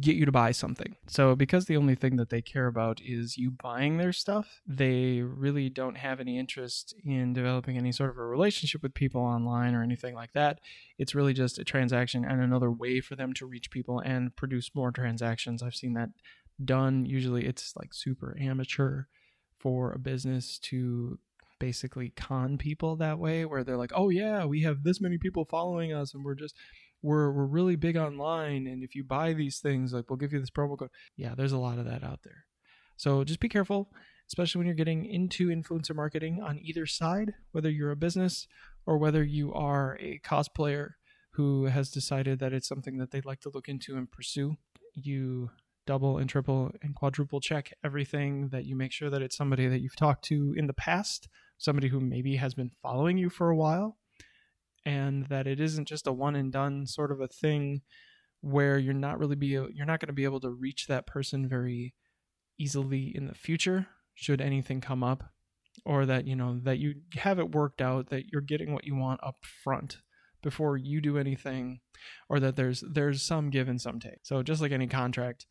get 0.00 0.16
you 0.16 0.26
to 0.26 0.32
buy 0.32 0.50
something. 0.50 0.96
So, 1.06 1.36
because 1.36 1.66
the 1.66 1.76
only 1.76 1.94
thing 1.94 2.16
that 2.16 2.28
they 2.28 2.42
care 2.42 2.66
about 2.66 3.00
is 3.00 3.38
you 3.38 3.52
buying 3.52 3.98
their 3.98 4.12
stuff, 4.12 4.60
they 4.66 5.22
really 5.22 5.68
don't 5.68 5.96
have 5.96 6.18
any 6.18 6.38
interest 6.38 6.94
in 7.04 7.32
developing 7.32 7.76
any 7.76 7.92
sort 7.92 8.10
of 8.10 8.18
a 8.18 8.24
relationship 8.24 8.82
with 8.82 8.94
people 8.94 9.20
online 9.20 9.74
or 9.74 9.82
anything 9.82 10.14
like 10.14 10.32
that. 10.32 10.60
It's 10.98 11.14
really 11.14 11.34
just 11.34 11.58
a 11.58 11.64
transaction 11.64 12.24
and 12.24 12.42
another 12.42 12.70
way 12.70 13.00
for 13.00 13.14
them 13.14 13.32
to 13.34 13.46
reach 13.46 13.70
people 13.70 14.00
and 14.00 14.34
produce 14.34 14.74
more 14.74 14.90
transactions. 14.90 15.62
I've 15.62 15.76
seen 15.76 15.94
that 15.94 16.10
done. 16.64 17.04
Usually, 17.04 17.46
it's 17.46 17.74
like 17.76 17.94
super 17.94 18.36
amateur 18.40 19.04
for 19.58 19.92
a 19.92 19.98
business 19.98 20.58
to 20.58 21.18
basically 21.58 22.10
con 22.10 22.58
people 22.58 22.96
that 22.96 23.18
way 23.18 23.44
where 23.44 23.64
they're 23.64 23.76
like, 23.76 23.92
"Oh 23.94 24.08
yeah, 24.08 24.44
we 24.44 24.62
have 24.62 24.82
this 24.82 25.00
many 25.00 25.16
people 25.16 25.44
following 25.44 25.92
us 25.92 26.12
and 26.12 26.24
we're 26.24 26.34
just 26.34 26.54
we're 27.02 27.30
we're 27.30 27.46
really 27.46 27.76
big 27.76 27.96
online 27.96 28.66
and 28.66 28.82
if 28.82 28.94
you 28.94 29.04
buy 29.04 29.32
these 29.32 29.58
things 29.58 29.92
like 29.92 30.10
we'll 30.10 30.16
give 30.16 30.32
you 30.32 30.40
this 30.40 30.50
promo 30.50 30.78
code. 30.78 30.90
Yeah 31.16 31.34
there's 31.34 31.52
a 31.52 31.58
lot 31.58 31.78
of 31.78 31.84
that 31.84 32.02
out 32.02 32.20
there. 32.24 32.44
So 32.96 33.24
just 33.24 33.40
be 33.40 33.48
careful 33.48 33.90
especially 34.28 34.58
when 34.58 34.66
you're 34.66 34.74
getting 34.74 35.04
into 35.04 35.48
influencer 35.48 35.94
marketing 35.94 36.42
on 36.42 36.58
either 36.58 36.86
side 36.86 37.34
whether 37.52 37.70
you're 37.70 37.92
a 37.92 37.96
business 37.96 38.48
or 38.86 38.98
whether 38.98 39.22
you 39.22 39.52
are 39.52 39.96
a 40.00 40.20
cosplayer 40.24 40.90
who 41.36 41.66
has 41.66 41.90
decided 41.90 42.38
that 42.38 42.54
it's 42.54 42.66
something 42.66 42.96
that 42.96 43.10
they'd 43.10 43.26
like 43.26 43.40
to 43.40 43.50
look 43.50 43.68
into 43.68 43.94
and 43.96 44.10
pursue. 44.10 44.56
You 44.94 45.50
double 45.86 46.16
and 46.16 46.28
triple 46.28 46.72
and 46.82 46.94
quadruple 46.94 47.40
check 47.40 47.72
everything 47.84 48.48
that 48.48 48.64
you 48.64 48.74
make 48.74 48.90
sure 48.90 49.10
that 49.10 49.22
it's 49.22 49.36
somebody 49.36 49.68
that 49.68 49.80
you've 49.80 49.96
talked 49.96 50.24
to 50.24 50.54
in 50.56 50.66
the 50.66 50.72
past 50.72 51.28
somebody 51.58 51.88
who 51.88 52.00
maybe 52.00 52.36
has 52.36 52.54
been 52.54 52.70
following 52.82 53.16
you 53.16 53.30
for 53.30 53.50
a 53.50 53.56
while 53.56 53.96
and 54.86 55.26
that 55.26 55.46
it 55.46 55.60
isn't 55.60 55.86
just 55.86 56.06
a 56.06 56.12
one 56.12 56.34
and 56.34 56.50
done 56.50 56.86
sort 56.86 57.12
of 57.12 57.20
a 57.20 57.28
thing 57.28 57.82
where 58.40 58.78
you're 58.78 58.94
not 58.94 59.18
really 59.18 59.36
be 59.36 59.48
you're 59.48 59.84
not 59.84 60.00
going 60.00 60.06
to 60.06 60.12
be 60.12 60.24
able 60.24 60.40
to 60.40 60.50
reach 60.50 60.86
that 60.86 61.06
person 61.06 61.46
very 61.46 61.92
easily 62.58 63.12
in 63.14 63.26
the 63.26 63.34
future 63.34 63.88
should 64.14 64.40
anything 64.40 64.80
come 64.80 65.04
up 65.04 65.24
or 65.84 66.06
that 66.06 66.26
you 66.26 66.34
know 66.34 66.58
that 66.62 66.78
you 66.78 66.94
have 67.16 67.38
it 67.38 67.54
worked 67.54 67.82
out 67.82 68.08
that 68.08 68.24
you're 68.32 68.40
getting 68.40 68.72
what 68.72 68.84
you 68.84 68.94
want 68.94 69.20
up 69.22 69.36
front 69.64 69.98
before 70.42 70.76
you 70.76 71.00
do 71.00 71.18
anything 71.18 71.80
or 72.28 72.38
that 72.38 72.54
there's 72.54 72.84
there's 72.92 73.20
some 73.20 73.50
give 73.50 73.68
and 73.68 73.80
some 73.80 73.98
take. 73.98 74.20
So 74.22 74.42
just 74.42 74.62
like 74.62 74.72
any 74.72 74.86
contract 74.86 75.46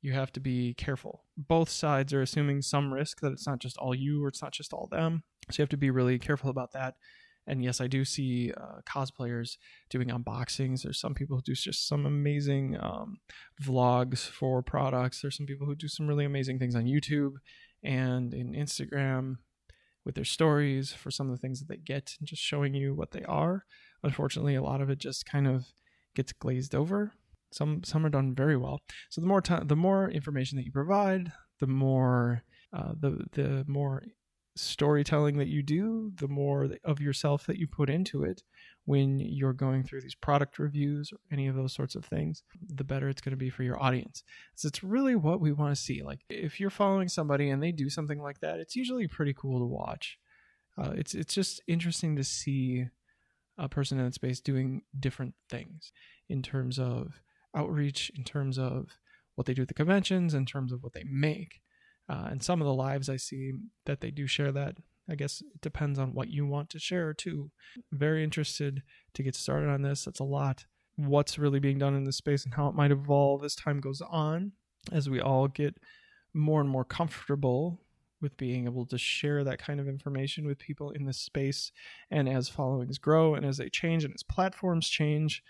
you 0.00 0.12
have 0.14 0.32
to 0.32 0.40
be 0.40 0.74
careful. 0.74 1.22
Both 1.36 1.68
sides 1.68 2.12
are 2.12 2.22
assuming 2.22 2.60
some 2.60 2.92
risk 2.92 3.20
that 3.20 3.30
it's 3.30 3.46
not 3.46 3.60
just 3.60 3.76
all 3.76 3.94
you 3.94 4.24
or 4.24 4.28
it's 4.28 4.42
not 4.42 4.52
just 4.52 4.72
all 4.72 4.88
them. 4.90 5.22
So 5.48 5.60
you 5.60 5.62
have 5.62 5.68
to 5.68 5.76
be 5.76 5.90
really 5.90 6.18
careful 6.18 6.50
about 6.50 6.72
that 6.72 6.94
and 7.46 7.62
yes, 7.62 7.80
I 7.80 7.86
do 7.86 8.04
see 8.04 8.52
uh, 8.56 8.80
cosplayers 8.86 9.56
doing 9.90 10.08
unboxings. 10.08 10.82
There's 10.82 11.00
some 11.00 11.14
people 11.14 11.36
who 11.36 11.42
do 11.42 11.54
just 11.54 11.88
some 11.88 12.06
amazing 12.06 12.76
um, 12.80 13.18
vlogs 13.62 14.20
for 14.20 14.62
products. 14.62 15.20
There's 15.20 15.36
some 15.36 15.46
people 15.46 15.66
who 15.66 15.74
do 15.74 15.88
some 15.88 16.06
really 16.06 16.24
amazing 16.24 16.58
things 16.58 16.76
on 16.76 16.84
YouTube 16.84 17.34
and 17.82 18.32
in 18.32 18.52
Instagram 18.52 19.36
with 20.04 20.14
their 20.14 20.24
stories 20.24 20.92
for 20.92 21.10
some 21.10 21.28
of 21.28 21.36
the 21.36 21.40
things 21.40 21.60
that 21.60 21.68
they 21.68 21.76
get 21.76 22.14
and 22.18 22.28
just 22.28 22.42
showing 22.42 22.74
you 22.74 22.94
what 22.94 23.10
they 23.10 23.22
are. 23.24 23.64
Unfortunately, 24.02 24.54
a 24.54 24.62
lot 24.62 24.80
of 24.80 24.90
it 24.90 24.98
just 24.98 25.26
kind 25.26 25.46
of 25.46 25.66
gets 26.14 26.32
glazed 26.32 26.74
over. 26.74 27.12
Some 27.52 27.84
some 27.84 28.06
are 28.06 28.10
done 28.10 28.34
very 28.34 28.56
well. 28.56 28.80
So 29.10 29.20
the 29.20 29.26
more 29.26 29.42
time, 29.42 29.66
the 29.66 29.76
more 29.76 30.08
information 30.08 30.56
that 30.56 30.64
you 30.64 30.72
provide, 30.72 31.32
the 31.60 31.66
more 31.66 32.42
uh, 32.72 32.92
the 32.98 33.26
the 33.32 33.64
more 33.68 34.04
storytelling 34.56 35.38
that 35.38 35.48
you 35.48 35.62
do, 35.62 36.12
the 36.16 36.28
more 36.28 36.68
of 36.84 37.00
yourself 37.00 37.46
that 37.46 37.58
you 37.58 37.66
put 37.66 37.88
into 37.88 38.22
it 38.22 38.42
when 38.84 39.20
you're 39.20 39.52
going 39.52 39.82
through 39.82 40.00
these 40.00 40.14
product 40.14 40.58
reviews 40.58 41.12
or 41.12 41.18
any 41.30 41.46
of 41.46 41.54
those 41.54 41.72
sorts 41.72 41.94
of 41.94 42.04
things, 42.04 42.42
the 42.68 42.84
better 42.84 43.08
it's 43.08 43.20
going 43.20 43.30
to 43.30 43.36
be 43.36 43.50
for 43.50 43.62
your 43.62 43.80
audience. 43.80 44.24
So 44.54 44.66
it's 44.66 44.82
really 44.82 45.14
what 45.14 45.40
we 45.40 45.52
want 45.52 45.74
to 45.74 45.80
see. 45.80 46.02
Like 46.02 46.20
if 46.28 46.58
you're 46.58 46.70
following 46.70 47.08
somebody 47.08 47.48
and 47.50 47.62
they 47.62 47.72
do 47.72 47.88
something 47.88 48.20
like 48.20 48.40
that, 48.40 48.58
it's 48.58 48.76
usually 48.76 49.06
pretty 49.06 49.34
cool 49.34 49.60
to 49.60 49.64
watch. 49.64 50.18
Uh, 50.76 50.92
it's 50.96 51.14
it's 51.14 51.34
just 51.34 51.62
interesting 51.68 52.16
to 52.16 52.24
see 52.24 52.86
a 53.58 53.68
person 53.68 53.98
in 53.98 54.06
that 54.06 54.14
space 54.14 54.40
doing 54.40 54.82
different 54.98 55.34
things 55.48 55.92
in 56.28 56.42
terms 56.42 56.78
of 56.78 57.20
outreach, 57.54 58.10
in 58.16 58.24
terms 58.24 58.58
of 58.58 58.98
what 59.34 59.46
they 59.46 59.54
do 59.54 59.62
at 59.62 59.68
the 59.68 59.74
conventions, 59.74 60.34
in 60.34 60.46
terms 60.46 60.72
of 60.72 60.82
what 60.82 60.94
they 60.94 61.04
make. 61.04 61.60
Uh, 62.08 62.28
and 62.30 62.42
some 62.42 62.60
of 62.60 62.66
the 62.66 62.74
lives 62.74 63.08
I 63.08 63.16
see 63.16 63.52
that 63.86 64.00
they 64.00 64.10
do 64.10 64.26
share 64.26 64.52
that. 64.52 64.76
I 65.08 65.14
guess 65.14 65.40
it 65.40 65.60
depends 65.60 65.98
on 65.98 66.14
what 66.14 66.28
you 66.28 66.46
want 66.46 66.70
to 66.70 66.78
share 66.78 67.12
too. 67.12 67.50
Very 67.90 68.22
interested 68.22 68.82
to 69.14 69.22
get 69.22 69.34
started 69.34 69.68
on 69.68 69.82
this. 69.82 70.04
That's 70.04 70.20
a 70.20 70.24
lot. 70.24 70.66
What's 70.96 71.38
really 71.38 71.60
being 71.60 71.78
done 71.78 71.94
in 71.94 72.04
this 72.04 72.16
space 72.16 72.44
and 72.44 72.54
how 72.54 72.68
it 72.68 72.74
might 72.74 72.90
evolve 72.90 73.44
as 73.44 73.54
time 73.54 73.80
goes 73.80 74.00
on, 74.00 74.52
as 74.92 75.08
we 75.08 75.20
all 75.20 75.48
get 75.48 75.76
more 76.34 76.60
and 76.60 76.70
more 76.70 76.84
comfortable 76.84 77.80
with 78.20 78.36
being 78.36 78.66
able 78.66 78.86
to 78.86 78.96
share 78.96 79.42
that 79.42 79.58
kind 79.58 79.80
of 79.80 79.88
information 79.88 80.46
with 80.46 80.58
people 80.58 80.90
in 80.90 81.04
this 81.04 81.18
space. 81.18 81.72
And 82.10 82.28
as 82.28 82.48
followings 82.48 82.98
grow 82.98 83.34
and 83.34 83.44
as 83.44 83.56
they 83.56 83.68
change 83.68 84.04
and 84.04 84.14
as 84.14 84.22
platforms 84.22 84.88
change, 84.88 85.42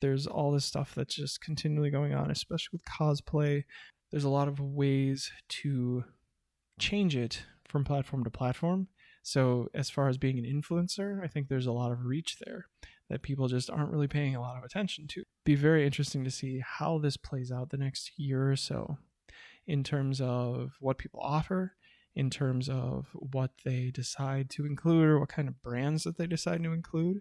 there's 0.00 0.26
all 0.26 0.52
this 0.52 0.64
stuff 0.64 0.94
that's 0.94 1.14
just 1.14 1.40
continually 1.40 1.90
going 1.90 2.14
on, 2.14 2.30
especially 2.30 2.70
with 2.72 2.84
cosplay 2.84 3.64
there's 4.12 4.24
a 4.24 4.28
lot 4.28 4.46
of 4.46 4.60
ways 4.60 5.32
to 5.48 6.04
change 6.78 7.16
it 7.16 7.42
from 7.66 7.82
platform 7.82 8.22
to 8.24 8.30
platform. 8.30 8.88
So, 9.22 9.68
as 9.72 9.88
far 9.88 10.08
as 10.08 10.18
being 10.18 10.38
an 10.38 10.44
influencer, 10.44 11.22
I 11.24 11.28
think 11.28 11.48
there's 11.48 11.66
a 11.66 11.72
lot 11.72 11.92
of 11.92 12.04
reach 12.04 12.36
there 12.44 12.66
that 13.08 13.22
people 13.22 13.48
just 13.48 13.70
aren't 13.70 13.90
really 13.90 14.08
paying 14.08 14.36
a 14.36 14.40
lot 14.40 14.56
of 14.56 14.64
attention 14.64 15.06
to. 15.06 15.24
Be 15.44 15.54
very 15.54 15.86
interesting 15.86 16.24
to 16.24 16.30
see 16.30 16.62
how 16.64 16.98
this 16.98 17.16
plays 17.16 17.50
out 17.50 17.70
the 17.70 17.76
next 17.76 18.12
year 18.16 18.50
or 18.50 18.56
so 18.56 18.98
in 19.66 19.84
terms 19.84 20.20
of 20.20 20.72
what 20.80 20.98
people 20.98 21.20
offer, 21.22 21.74
in 22.14 22.30
terms 22.30 22.68
of 22.68 23.06
what 23.12 23.52
they 23.64 23.90
decide 23.90 24.50
to 24.50 24.66
include 24.66 25.04
or 25.04 25.20
what 25.20 25.28
kind 25.28 25.48
of 25.48 25.62
brands 25.62 26.04
that 26.04 26.18
they 26.18 26.26
decide 26.26 26.62
to 26.64 26.72
include, 26.72 27.20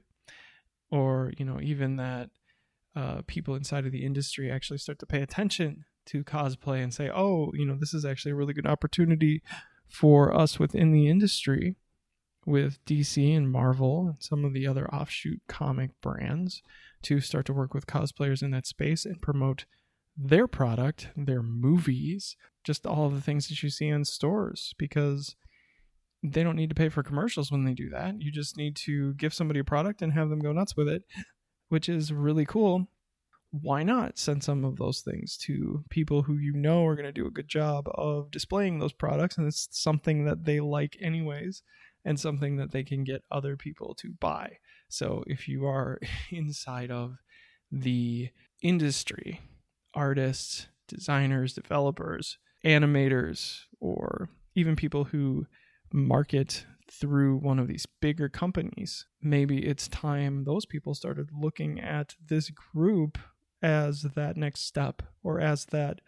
or, 0.90 1.32
you 1.38 1.46
know, 1.46 1.60
even 1.62 1.98
that 1.98 2.30
uh, 2.96 3.22
people 3.28 3.56
inside 3.56 3.86
of 3.86 3.92
the 3.92 4.06
industry 4.06 4.52
actually 4.52 4.80
start 4.80 5.00
to 5.00 5.06
pay 5.06 5.22
attention 5.22 5.86
to 6.12 6.24
cosplay 6.24 6.84
and 6.84 6.94
say, 6.94 7.10
oh, 7.10 7.52
you 7.54 7.66
know, 7.66 7.76
this 7.80 7.94
is 7.94 8.06
actually 8.06 8.32
a 8.32 8.36
really 8.36 8.54
good 8.54 8.68
opportunity 8.68 9.42
for 9.88 10.34
us 10.36 10.60
within 10.60 10.92
the 10.92 11.08
industry 11.08 11.76
with 12.46 12.84
DC 12.86 13.36
and 13.36 13.52
Marvel 13.52 14.08
and 14.08 14.16
some 14.20 14.44
of 14.44 14.54
the 14.54 14.66
other 14.66 14.88
offshoot 14.94 15.42
comic 15.48 15.92
brands 16.02 16.64
to 17.04 17.20
start 17.20 17.46
to 17.46 17.54
work 17.54 17.74
with 17.74 17.88
cosplayers 17.88 18.42
in 18.42 18.52
that 18.52 18.66
space 18.66 19.06
and 19.06 19.22
promote 19.22 19.66
their 20.18 20.48
product, 20.48 21.10
their 21.16 21.44
movies, 21.44 22.36
just 22.64 22.86
all 22.86 23.06
of 23.06 23.16
the 23.16 23.22
things 23.22 23.48
that 23.48 23.62
you 23.64 23.70
see 23.70 23.88
in 23.88 24.06
stores 24.06 24.74
because 24.78 25.36
they 26.24 26.44
don't 26.44 26.56
need 26.56 26.70
to 26.70 26.76
pay 26.76 26.90
for 26.90 27.04
commercials 27.04 27.52
when 27.52 27.64
they 27.64 27.74
do 27.74 27.90
that. 27.90 28.22
You 28.22 28.32
just 28.32 28.58
need 28.58 28.76
to 28.78 29.14
give 29.14 29.34
somebody 29.34 29.60
a 29.60 29.64
product 29.64 30.02
and 30.02 30.14
have 30.14 30.30
them 30.30 30.40
go 30.40 30.52
nuts 30.52 30.76
with 30.76 30.88
it, 30.88 31.04
which 31.70 31.88
is 31.88 32.12
really 32.12 32.46
cool 32.46 32.88
why 33.52 33.84
not 33.84 34.18
send 34.18 34.44
some 34.44 34.64
of 34.64 34.78
those 34.78 35.02
things 35.02 35.38
to 35.38 35.84
people 35.90 36.24
who 36.24 36.38
you 36.38 36.54
know 36.54 36.86
are 36.86 36.96
going 36.96 37.06
to 37.06 37.12
do 37.12 37.28
a 37.28 37.32
good 37.32 37.50
job 37.50 37.86
of 37.96 38.32
displaying 38.32 38.80
those 38.80 38.94
products 38.94 39.38
and 39.38 39.46
it's 39.46 39.68
something 39.72 40.26
that 40.26 40.46
they 40.46 40.60
like 40.60 40.98
anyways 41.02 41.62
and 42.06 42.20
something 42.20 42.56
that 42.56 42.72
they 42.72 42.84
can 42.84 43.04
get 43.04 43.24
other 43.30 43.56
people 43.58 43.94
to 43.96 44.14
buy. 44.20 44.58
So 44.88 45.24
if 45.28 45.48
you 45.48 45.66
are 45.66 46.00
inside 46.32 46.92
of 46.92 47.18
the 47.72 48.30
industry 48.62 49.42
artists 49.94 50.68
designers 50.88 51.54
developers 51.54 52.38
animators 52.66 53.62
or 53.80 54.30
even 54.56 54.76
people 54.76 55.06
who 55.06 55.46
market 55.92 56.66
through 56.90 57.38
one 57.38 57.60
of 57.60 57.68
these 57.68 57.86
bigger 58.02 58.30
companies 58.30 59.06
maybe 59.22 59.66
it's 59.66 59.88
time 59.88 60.44
those 60.44 60.66
people 60.66 60.94
started 60.94 61.30
looking 61.34 61.80
at 61.80 62.16
this 62.28 62.50
group 62.50 63.18
as 63.62 64.04
that 64.16 64.38
next 64.38 64.66
step 64.66 65.02
or 65.24 65.40
as 65.40 65.66
that 65.66 66.02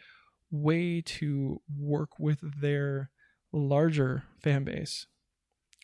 way 0.51 1.01
to 1.01 1.61
work 1.77 2.19
with 2.19 2.61
their 2.61 3.09
larger 3.51 4.23
fan 4.41 4.63
base 4.63 5.07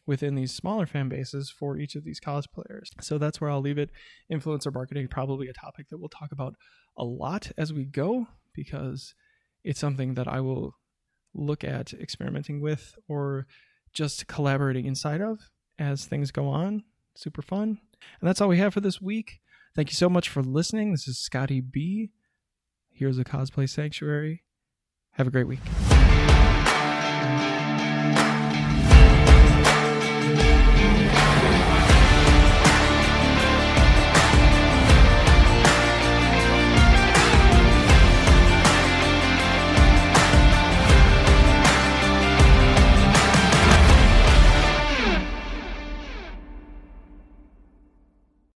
within 0.06 0.34
these 0.34 0.52
smaller 0.52 0.88
fan 0.88 1.08
bases 1.08 1.52
for 1.52 1.78
each 1.78 1.96
of 1.96 2.04
these 2.04 2.20
cosplayers. 2.20 2.90
So 3.00 3.20
that's 3.20 3.40
where 3.40 3.50
I'll 3.50 3.62
leave 3.62 3.78
it. 3.78 3.92
Influencer 4.32 4.74
marketing 4.74 5.08
probably 5.08 5.48
a 5.48 5.54
topic 5.54 5.90
that 5.90 6.00
we'll 6.00 6.10
talk 6.10 6.32
about 6.32 6.56
a 6.98 7.04
lot 7.04 7.52
as 7.58 7.72
we 7.72 7.86
go 7.86 8.28
because 8.54 9.14
it's 9.64 9.80
something 9.80 10.16
that 10.16 10.28
I 10.28 10.42
will 10.42 10.76
look 11.36 11.64
at 11.64 11.94
experimenting 11.94 12.60
with 12.60 12.96
or 13.08 13.46
just 13.94 14.28
collaborating 14.28 14.86
inside 14.86 15.22
of 15.22 15.40
as 15.78 16.06
things 16.06 16.32
go 16.32 16.48
on. 16.48 16.84
Super 17.16 17.42
fun. 17.42 17.80
And 18.20 18.28
that's 18.28 18.42
all 18.42 18.48
we 18.48 18.58
have 18.58 18.74
for 18.74 18.82
this 18.82 19.02
week. 19.02 19.40
Thank 19.80 19.92
you 19.92 19.96
so 19.96 20.10
much 20.10 20.28
for 20.28 20.44
listening. 20.44 20.92
This 20.92 21.08
is 21.08 21.18
Scotty 21.18 21.62
B. 21.62 22.12
Here's 22.92 23.18
a 23.18 23.24
Cosplay 23.24 23.70
Sanctuary. 23.70 24.44
Have 25.12 25.26
a 25.26 25.32
great 25.32 25.48
week. 25.48 25.60